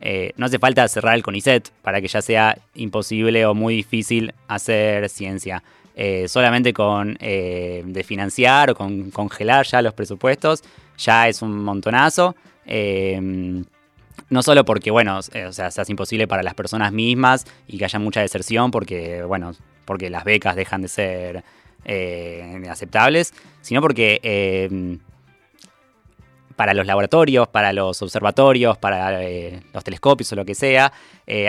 eh, 0.00 0.32
no 0.36 0.46
hace 0.46 0.58
falta 0.58 0.86
cerrar 0.88 1.14
el 1.14 1.22
CONICET 1.22 1.70
para 1.82 2.00
que 2.00 2.08
ya 2.08 2.20
sea 2.20 2.58
imposible 2.74 3.46
o 3.46 3.54
muy 3.54 3.76
difícil 3.76 4.34
hacer 4.48 5.08
ciencia. 5.08 5.62
Eh, 5.96 6.26
solamente 6.26 6.72
con 6.72 7.16
eh, 7.20 7.82
de 7.86 8.02
financiar 8.02 8.70
o 8.70 8.74
con 8.74 9.12
congelar 9.12 9.64
ya 9.64 9.80
los 9.80 9.94
presupuestos 9.94 10.64
ya 10.98 11.28
es 11.28 11.40
un 11.40 11.62
montonazo. 11.62 12.34
No 14.30 14.42
solo 14.42 14.64
porque, 14.64 14.90
bueno, 14.90 15.20
eh, 15.32 15.44
o 15.46 15.52
sea, 15.52 15.70
se 15.70 15.82
imposible 15.88 16.26
para 16.26 16.42
las 16.42 16.54
personas 16.54 16.92
mismas 16.92 17.44
y 17.68 17.78
que 17.78 17.84
haya 17.84 17.98
mucha 17.98 18.20
deserción 18.20 18.70
porque, 18.70 19.22
bueno, 19.22 19.52
porque 19.84 20.10
las 20.10 20.24
becas 20.24 20.56
dejan 20.56 20.82
de 20.82 20.88
ser 20.88 21.44
eh, 21.84 22.62
aceptables, 22.70 23.34
sino 23.60 23.82
porque 23.82 24.20
eh, 24.22 24.98
para 26.56 26.72
los 26.72 26.86
laboratorios, 26.86 27.48
para 27.48 27.72
los 27.72 28.00
observatorios, 28.00 28.78
para 28.78 29.22
eh, 29.22 29.62
los 29.72 29.84
telescopios 29.84 30.32
o 30.32 30.36
lo 30.36 30.44
que 30.44 30.54
sea, 30.54 30.92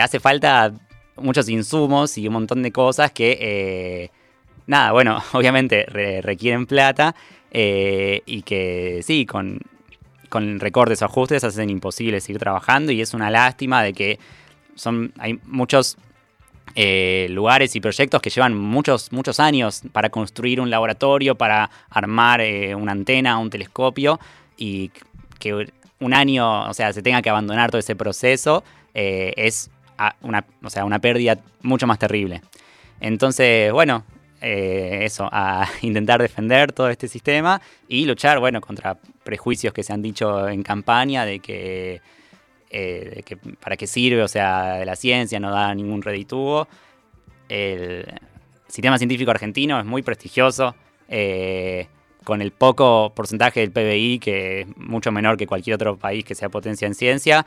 hace 0.02 0.20
falta 0.20 0.74
muchos 1.16 1.48
insumos 1.48 2.18
y 2.18 2.28
un 2.28 2.34
montón 2.34 2.62
de 2.62 2.72
cosas 2.72 3.12
que, 3.12 4.12
nada, 4.68 4.92
bueno, 4.92 5.24
obviamente 5.34 5.86
re- 5.88 6.22
requieren 6.22 6.66
plata 6.66 7.16
y 7.52 8.42
que 8.42 9.00
sí, 9.04 9.26
con, 9.26 9.60
con 10.36 10.60
recortes 10.60 11.02
o 11.02 11.06
ajustes 11.06 11.46
hacen 11.46 11.70
imposible 11.70 12.20
seguir 12.20 12.40
trabajando 12.40 12.92
y 12.92 13.00
es 13.00 13.14
una 13.14 13.30
lástima 13.30 13.82
de 13.82 13.94
que 13.94 14.20
son, 14.76 15.14
hay 15.18 15.40
muchos 15.46 15.96
eh, 16.76 17.28
lugares 17.30 17.74
y 17.78 17.80
proyectos 17.80 18.22
que 18.22 18.30
llevan 18.30 18.54
muchos, 18.54 19.14
muchos 19.14 19.40
años 19.40 19.84
para 19.94 20.10
construir 20.10 20.60
un 20.60 20.70
laboratorio, 20.70 21.36
para 21.36 21.70
armar 21.90 22.42
eh, 22.42 22.76
una 22.76 22.92
antena, 22.92 23.38
un 23.38 23.50
telescopio 23.50 24.20
y 24.58 24.92
que 25.40 25.72
un 26.02 26.14
año, 26.14 26.70
o 26.70 26.74
sea, 26.74 26.92
se 26.92 27.02
tenga 27.02 27.22
que 27.22 27.30
abandonar 27.30 27.72
todo 27.72 27.80
ese 27.80 27.96
proceso 27.96 28.62
eh, 28.94 29.32
es 29.38 29.70
una, 30.22 30.46
o 30.62 30.70
sea, 30.70 30.84
una 30.84 31.00
pérdida 31.00 31.38
mucho 31.62 31.88
más 31.88 31.98
terrible. 31.98 32.42
Entonces, 33.00 33.72
bueno, 33.72 34.04
eh, 34.42 35.00
eso, 35.04 35.30
a 35.32 35.68
intentar 35.82 36.22
defender 36.22 36.72
todo 36.72 36.90
este 36.90 37.08
sistema 37.08 37.62
y 37.88 38.06
luchar, 38.06 38.40
bueno, 38.40 38.62
contra 38.62 38.98
prejuicios 39.24 39.74
que 39.74 39.84
se 39.84 39.94
han 39.94 40.02
dicho 40.02 40.48
en 40.48 40.64
campaña 40.64 41.26
de 41.26 41.40
que, 41.40 42.02
eh, 42.70 43.14
de 43.16 43.24
que 43.24 43.38
para 43.38 43.78
qué 43.78 43.88
sirve, 43.88 44.22
o 44.22 44.28
sea, 44.28 44.84
la 44.86 44.96
ciencia 44.96 45.40
no 45.40 45.52
da 45.52 45.74
ningún 45.74 46.02
redituvo. 46.02 46.68
El 47.48 48.06
sistema 48.68 48.98
científico 48.98 49.32
argentino 49.32 49.80
es 49.80 49.86
muy 49.86 50.02
prestigioso, 50.02 50.76
eh, 51.08 51.88
con 52.24 52.42
el 52.42 52.52
poco 52.52 53.14
porcentaje 53.16 53.60
del 53.62 53.72
PBI, 53.72 54.20
que 54.20 54.62
es 54.62 54.78
mucho 54.78 55.12
menor 55.12 55.38
que 55.38 55.46
cualquier 55.46 55.76
otro 55.76 55.96
país 55.96 56.26
que 56.26 56.36
sea 56.36 56.50
potencia 56.50 56.88
en 56.88 56.96
ciencia, 56.96 57.46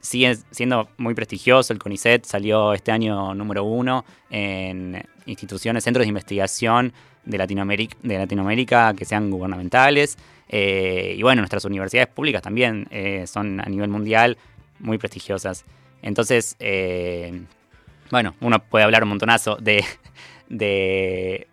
sigue 0.00 0.36
siendo 0.50 0.88
muy 0.96 1.14
prestigioso. 1.14 1.72
El 1.72 1.78
CONICET 1.78 2.24
salió 2.24 2.72
este 2.72 2.92
año 2.92 3.34
número 3.34 3.64
uno 3.64 4.04
en 4.30 5.02
instituciones, 5.26 5.84
centros 5.84 6.04
de 6.04 6.08
investigación 6.08 6.92
de 7.24 7.38
Latinoamérica, 7.38 8.94
que 8.94 9.04
sean 9.04 9.30
gubernamentales. 9.30 10.16
Eh, 10.48 11.14
y 11.18 11.22
bueno, 11.22 11.42
nuestras 11.42 11.64
universidades 11.64 12.08
públicas 12.08 12.42
también 12.42 12.86
eh, 12.90 13.26
son 13.26 13.60
a 13.60 13.66
nivel 13.66 13.90
mundial 13.90 14.38
muy 14.78 14.98
prestigiosas. 14.98 15.64
Entonces, 16.00 16.56
eh, 16.58 17.42
bueno, 18.10 18.34
uno 18.40 18.58
puede 18.60 18.84
hablar 18.84 19.02
un 19.02 19.10
montonazo 19.10 19.56
de, 19.56 19.84
de 20.48 21.48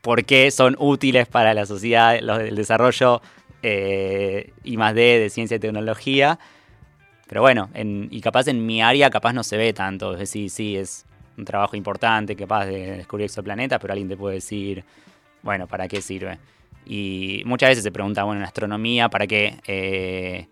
por 0.00 0.24
qué 0.24 0.50
son 0.50 0.76
útiles 0.78 1.26
para 1.26 1.52
la 1.52 1.66
sociedad 1.66 2.18
los, 2.22 2.38
el 2.40 2.54
desarrollo 2.54 3.20
eh, 3.62 4.52
y 4.62 4.76
más 4.76 4.94
D 4.94 5.18
de 5.18 5.30
ciencia 5.30 5.56
y 5.56 5.60
tecnología. 5.60 6.38
Pero 7.28 7.40
bueno, 7.40 7.70
en- 7.74 8.08
y 8.10 8.20
capaz 8.20 8.48
en 8.48 8.64
mi 8.64 8.82
área 8.82 9.10
capaz 9.10 9.32
no 9.32 9.42
se 9.42 9.56
ve 9.56 9.72
tanto. 9.72 10.12
Es 10.12 10.20
decir, 10.20 10.50
sí, 10.50 10.76
es 10.76 11.04
un 11.36 11.44
trabajo 11.44 11.76
importante, 11.76 12.36
capaz 12.36 12.66
de 12.66 12.96
descubrir 12.98 13.26
exoplanetas, 13.26 13.78
pero 13.80 13.92
alguien 13.92 14.08
te 14.08 14.16
puede 14.16 14.36
decir, 14.36 14.84
bueno, 15.42 15.66
¿para 15.66 15.88
qué 15.88 16.00
sirve? 16.00 16.38
Y 16.86 17.42
muchas 17.44 17.70
veces 17.70 17.84
se 17.84 17.90
pregunta, 17.92 18.22
bueno, 18.24 18.40
en 18.40 18.46
astronomía, 18.46 19.08
¿para 19.08 19.26
qué 19.26 19.58
eh, 19.66 20.46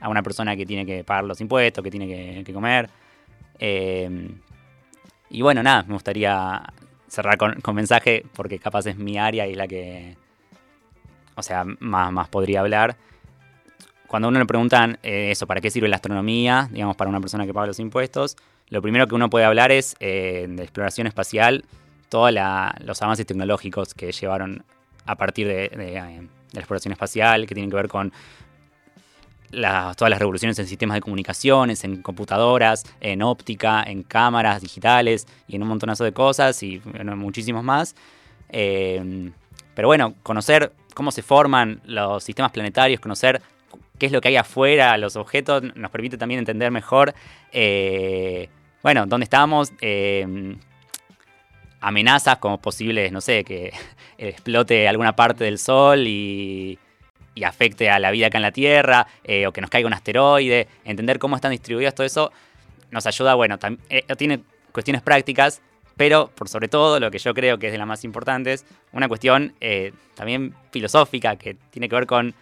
a 0.00 0.08
una 0.08 0.22
persona 0.22 0.56
que 0.56 0.66
tiene 0.66 0.84
que 0.84 1.04
pagar 1.04 1.24
los 1.24 1.40
impuestos, 1.40 1.82
que 1.82 1.90
tiene 1.90 2.44
que, 2.44 2.52
comer? 2.52 2.90
Eh, 3.58 4.28
y 5.30 5.42
bueno, 5.42 5.62
nada, 5.62 5.84
me 5.84 5.94
gustaría 5.94 6.62
cerrar 7.08 7.38
con, 7.38 7.60
con 7.60 7.74
mensaje, 7.74 8.24
porque 8.34 8.58
capaz 8.58 8.86
es 8.86 8.96
mi 8.96 9.16
área 9.16 9.46
y 9.46 9.54
la 9.54 9.68
que, 9.68 10.16
o 11.36 11.42
sea, 11.42 11.64
más, 11.78 12.12
más 12.12 12.28
podría 12.28 12.60
hablar. 12.60 12.96
Cuando 14.06 14.26
a 14.26 14.30
uno 14.30 14.38
le 14.38 14.46
preguntan 14.46 14.98
eh, 15.02 15.30
eso, 15.30 15.46
¿para 15.46 15.60
qué 15.60 15.70
sirve 15.70 15.88
la 15.88 15.96
astronomía? 15.96 16.68
Digamos, 16.70 16.96
para 16.96 17.10
una 17.10 17.20
persona 17.20 17.46
que 17.46 17.52
paga 17.52 17.66
los 17.66 17.78
impuestos, 17.78 18.36
lo 18.68 18.82
primero 18.82 19.06
que 19.06 19.14
uno 19.14 19.30
puede 19.30 19.44
hablar 19.44 19.72
es 19.72 19.96
eh, 20.00 20.46
de 20.48 20.62
exploración 20.62 21.06
espacial, 21.06 21.64
todos 22.08 22.32
los 22.32 23.02
avances 23.02 23.26
tecnológicos 23.26 23.94
que 23.94 24.12
llevaron 24.12 24.64
a 25.04 25.16
partir 25.16 25.48
eh, 25.48 25.68
de 25.68 26.28
la 26.52 26.60
exploración 26.60 26.92
espacial, 26.92 27.46
que 27.46 27.54
tienen 27.54 27.70
que 27.70 27.76
ver 27.76 27.88
con 27.88 28.12
todas 29.50 30.10
las 30.10 30.18
revoluciones 30.18 30.58
en 30.58 30.66
sistemas 30.66 30.96
de 30.96 31.00
comunicaciones, 31.00 31.84
en 31.84 32.02
computadoras, 32.02 32.84
en 33.00 33.22
óptica, 33.22 33.82
en 33.84 34.02
cámaras 34.02 34.60
digitales 34.60 35.26
y 35.46 35.56
en 35.56 35.62
un 35.62 35.68
montonazo 35.68 36.04
de 36.04 36.12
cosas 36.12 36.62
y 36.62 36.82
muchísimos 37.16 37.62
más. 37.62 37.94
Pero 38.48 39.88
bueno, 39.88 40.14
conocer 40.22 40.72
cómo 40.94 41.12
se 41.12 41.22
forman 41.22 41.80
los 41.84 42.24
sistemas 42.24 42.50
planetarios, 42.50 43.00
conocer 43.00 43.40
qué 43.98 44.06
es 44.06 44.12
lo 44.12 44.20
que 44.20 44.28
hay 44.28 44.36
afuera, 44.36 44.96
los 44.98 45.16
objetos, 45.16 45.62
nos 45.74 45.90
permite 45.90 46.18
también 46.18 46.38
entender 46.38 46.70
mejor, 46.70 47.14
eh, 47.52 48.48
bueno, 48.82 49.06
dónde 49.06 49.24
estamos, 49.24 49.72
eh, 49.80 50.56
amenazas 51.80 52.38
como 52.38 52.58
posibles, 52.60 53.12
no 53.12 53.20
sé, 53.20 53.44
que 53.44 53.72
explote 54.18 54.88
alguna 54.88 55.14
parte 55.14 55.44
del 55.44 55.58
Sol 55.58 56.06
y, 56.06 56.78
y 57.34 57.44
afecte 57.44 57.90
a 57.90 57.98
la 57.98 58.10
vida 58.10 58.28
acá 58.28 58.38
en 58.38 58.42
la 58.42 58.52
Tierra, 58.52 59.06
eh, 59.24 59.46
o 59.46 59.52
que 59.52 59.60
nos 59.60 59.70
caiga 59.70 59.86
un 59.86 59.94
asteroide, 59.94 60.68
entender 60.84 61.18
cómo 61.18 61.36
están 61.36 61.50
distribuidos, 61.50 61.94
todo 61.94 62.06
eso 62.06 62.32
nos 62.90 63.06
ayuda, 63.06 63.34
bueno, 63.34 63.58
tiene 64.16 64.40
cuestiones 64.72 65.02
prácticas, 65.02 65.60
pero 65.96 66.30
por 66.34 66.48
sobre 66.48 66.68
todo 66.68 67.00
lo 67.00 67.10
que 67.10 67.18
yo 67.18 67.34
creo 67.34 67.58
que 67.58 67.66
es 67.66 67.72
de 67.72 67.78
las 67.78 67.86
más 67.86 68.04
importantes, 68.04 68.64
una 68.92 69.08
cuestión 69.08 69.54
también 70.14 70.54
filosófica 70.70 71.34
que 71.34 71.56
tiene 71.70 71.88
que 71.88 71.96
ver 71.96 72.06
con 72.06 72.32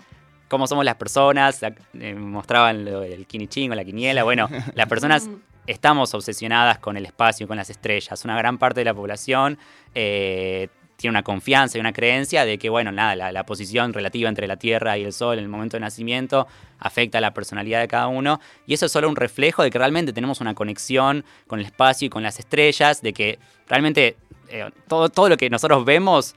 cómo 0.54 0.68
somos 0.68 0.84
las 0.84 0.94
personas, 0.94 1.60
eh, 1.94 2.14
mostraban 2.14 2.84
lo 2.84 3.00
del 3.00 3.26
quinichín 3.26 3.74
la 3.74 3.84
quiniela, 3.84 4.22
bueno, 4.22 4.48
las 4.76 4.86
personas 4.86 5.28
estamos 5.66 6.14
obsesionadas 6.14 6.78
con 6.78 6.96
el 6.96 7.06
espacio, 7.06 7.48
con 7.48 7.56
las 7.56 7.70
estrellas. 7.70 8.24
Una 8.24 8.38
gran 8.38 8.56
parte 8.56 8.82
de 8.82 8.84
la 8.84 8.94
población 8.94 9.58
eh, 9.96 10.68
tiene 10.96 11.10
una 11.10 11.24
confianza 11.24 11.76
y 11.76 11.80
una 11.80 11.92
creencia 11.92 12.44
de 12.44 12.56
que, 12.56 12.68
bueno, 12.68 12.92
nada, 12.92 13.16
la, 13.16 13.32
la 13.32 13.44
posición 13.44 13.92
relativa 13.92 14.28
entre 14.28 14.46
la 14.46 14.56
Tierra 14.56 14.96
y 14.96 15.02
el 15.02 15.12
Sol 15.12 15.38
en 15.38 15.42
el 15.42 15.50
momento 15.50 15.76
de 15.76 15.80
nacimiento 15.80 16.46
afecta 16.78 17.18
a 17.18 17.20
la 17.20 17.34
personalidad 17.34 17.80
de 17.80 17.88
cada 17.88 18.06
uno. 18.06 18.38
Y 18.64 18.74
eso 18.74 18.86
es 18.86 18.92
solo 18.92 19.08
un 19.08 19.16
reflejo 19.16 19.64
de 19.64 19.72
que 19.72 19.78
realmente 19.78 20.12
tenemos 20.12 20.40
una 20.40 20.54
conexión 20.54 21.24
con 21.48 21.58
el 21.58 21.66
espacio 21.66 22.06
y 22.06 22.10
con 22.10 22.22
las 22.22 22.38
estrellas, 22.38 23.02
de 23.02 23.12
que 23.12 23.40
realmente 23.66 24.16
eh, 24.50 24.70
todo, 24.86 25.08
todo 25.08 25.28
lo 25.28 25.36
que 25.36 25.50
nosotros 25.50 25.84
vemos 25.84 26.36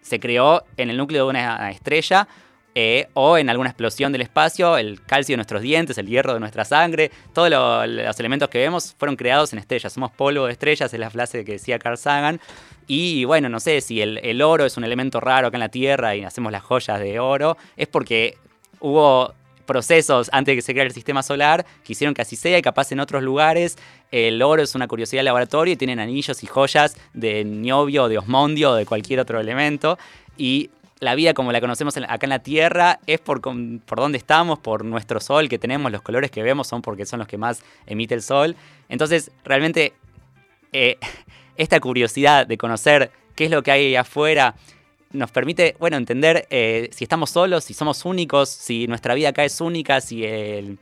se 0.00 0.18
creó 0.18 0.64
en 0.78 0.88
el 0.88 0.96
núcleo 0.96 1.24
de 1.24 1.30
una 1.30 1.70
estrella 1.70 2.26
eh, 2.74 3.08
o 3.14 3.38
en 3.38 3.50
alguna 3.50 3.70
explosión 3.70 4.12
del 4.12 4.20
espacio, 4.20 4.76
el 4.76 5.02
calcio 5.02 5.32
de 5.32 5.38
nuestros 5.38 5.62
dientes, 5.62 5.98
el 5.98 6.06
hierro 6.06 6.34
de 6.34 6.40
nuestra 6.40 6.64
sangre, 6.64 7.10
todos 7.34 7.50
lo- 7.50 7.86
los 7.86 8.20
elementos 8.20 8.48
que 8.48 8.58
vemos 8.58 8.94
fueron 8.98 9.16
creados 9.16 9.52
en 9.52 9.58
estrellas. 9.58 9.92
Somos 9.92 10.12
polvo 10.12 10.46
de 10.46 10.52
estrellas, 10.52 10.92
es 10.92 11.00
la 11.00 11.10
frase 11.10 11.44
que 11.44 11.52
decía 11.52 11.78
Carl 11.78 11.98
Sagan. 11.98 12.40
Y 12.86 13.24
bueno, 13.24 13.48
no 13.48 13.60
sé 13.60 13.80
si 13.80 14.00
el, 14.00 14.18
el 14.18 14.40
oro 14.42 14.64
es 14.64 14.76
un 14.76 14.84
elemento 14.84 15.20
raro 15.20 15.48
acá 15.48 15.56
en 15.56 15.60
la 15.60 15.68
Tierra 15.68 16.14
y 16.16 16.24
hacemos 16.24 16.52
las 16.52 16.62
joyas 16.62 17.00
de 17.00 17.18
oro, 17.18 17.56
es 17.76 17.88
porque 17.88 18.36
hubo 18.80 19.34
procesos 19.66 20.30
antes 20.32 20.52
de 20.52 20.56
que 20.56 20.62
se 20.62 20.72
creara 20.72 20.88
el 20.88 20.94
sistema 20.94 21.22
solar 21.22 21.66
que 21.84 21.92
hicieron 21.92 22.14
que 22.14 22.22
así 22.22 22.36
sea 22.36 22.56
y 22.56 22.62
capaz 22.62 22.90
en 22.90 23.00
otros 23.00 23.22
lugares 23.22 23.76
el 24.10 24.40
oro 24.40 24.62
es 24.62 24.74
una 24.74 24.88
curiosidad 24.88 25.18
de 25.20 25.24
laboratorio 25.24 25.74
y 25.74 25.76
tienen 25.76 26.00
anillos 26.00 26.42
y 26.42 26.46
joyas 26.46 26.96
de 27.12 27.44
niobio, 27.44 28.08
de 28.08 28.16
osmondio 28.16 28.70
o 28.70 28.74
de 28.76 28.86
cualquier 28.86 29.20
otro 29.20 29.38
elemento. 29.38 29.98
Y 30.38 30.70
la 31.00 31.14
vida 31.14 31.34
como 31.34 31.52
la 31.52 31.60
conocemos 31.60 31.96
acá 31.96 32.26
en 32.26 32.30
la 32.30 32.40
Tierra 32.40 33.00
es 33.06 33.20
por, 33.20 33.40
por 33.40 33.98
dónde 33.98 34.18
estamos, 34.18 34.58
por 34.58 34.84
nuestro 34.84 35.20
sol 35.20 35.48
que 35.48 35.58
tenemos, 35.58 35.92
los 35.92 36.02
colores 36.02 36.30
que 36.30 36.42
vemos 36.42 36.66
son 36.66 36.82
porque 36.82 37.06
son 37.06 37.18
los 37.20 37.28
que 37.28 37.38
más 37.38 37.62
emite 37.86 38.14
el 38.14 38.22
sol. 38.22 38.56
Entonces, 38.88 39.30
realmente, 39.44 39.92
eh, 40.72 40.98
esta 41.56 41.80
curiosidad 41.80 42.46
de 42.46 42.58
conocer 42.58 43.10
qué 43.34 43.44
es 43.44 43.50
lo 43.50 43.62
que 43.62 43.70
hay 43.70 43.86
ahí 43.86 43.96
afuera 43.96 44.54
nos 45.10 45.30
permite, 45.30 45.76
bueno, 45.78 45.96
entender 45.96 46.46
eh, 46.50 46.90
si 46.92 47.04
estamos 47.04 47.30
solos, 47.30 47.64
si 47.64 47.74
somos 47.74 48.04
únicos, 48.04 48.48
si 48.48 48.86
nuestra 48.86 49.14
vida 49.14 49.30
acá 49.30 49.44
es 49.44 49.60
única, 49.60 50.00
si 50.00 50.24
el, 50.24 50.78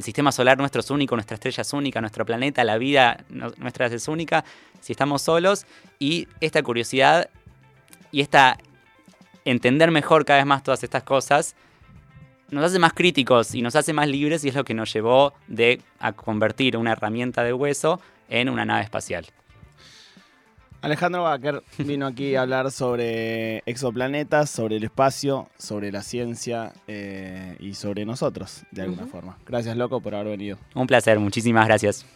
sistema 0.00 0.30
solar 0.30 0.58
nuestro 0.58 0.80
es 0.80 0.90
único, 0.90 1.16
nuestra 1.16 1.34
estrella 1.34 1.62
es 1.62 1.72
única, 1.72 2.00
nuestro 2.00 2.24
planeta, 2.24 2.62
la 2.62 2.78
vida 2.78 3.24
nuestra 3.28 3.86
es 3.86 4.06
única, 4.06 4.44
si 4.80 4.92
estamos 4.92 5.22
solos. 5.22 5.66
Y 5.98 6.28
esta 6.40 6.62
curiosidad 6.62 7.30
y 8.12 8.20
esta 8.20 8.58
entender 9.50 9.90
mejor 9.90 10.24
cada 10.24 10.38
vez 10.38 10.46
más 10.46 10.62
todas 10.62 10.82
estas 10.84 11.02
cosas 11.02 11.54
nos 12.50 12.64
hace 12.64 12.78
más 12.78 12.92
críticos 12.94 13.54
y 13.54 13.62
nos 13.62 13.76
hace 13.76 13.92
más 13.92 14.08
libres 14.08 14.44
y 14.44 14.48
es 14.48 14.54
lo 14.54 14.64
que 14.64 14.74
nos 14.74 14.92
llevó 14.92 15.34
de 15.48 15.82
a 15.98 16.12
convertir 16.12 16.76
una 16.76 16.92
herramienta 16.92 17.42
de 17.42 17.52
hueso 17.52 18.00
en 18.28 18.48
una 18.48 18.64
nave 18.64 18.82
espacial. 18.82 19.26
Alejandro 20.80 21.24
Baker 21.24 21.62
vino 21.78 22.06
aquí 22.06 22.36
a 22.36 22.42
hablar 22.42 22.70
sobre 22.70 23.58
exoplanetas, 23.66 24.48
sobre 24.48 24.76
el 24.76 24.84
espacio, 24.84 25.48
sobre 25.58 25.90
la 25.90 26.02
ciencia 26.02 26.72
eh, 26.86 27.56
y 27.58 27.74
sobre 27.74 28.04
nosotros, 28.04 28.62
de 28.70 28.82
alguna 28.82 29.06
forma. 29.06 29.36
Gracias, 29.44 29.76
loco, 29.76 30.00
por 30.00 30.14
haber 30.14 30.28
venido. 30.28 30.56
Un 30.74 30.86
placer, 30.86 31.18
muchísimas 31.18 31.66
gracias. 31.66 32.06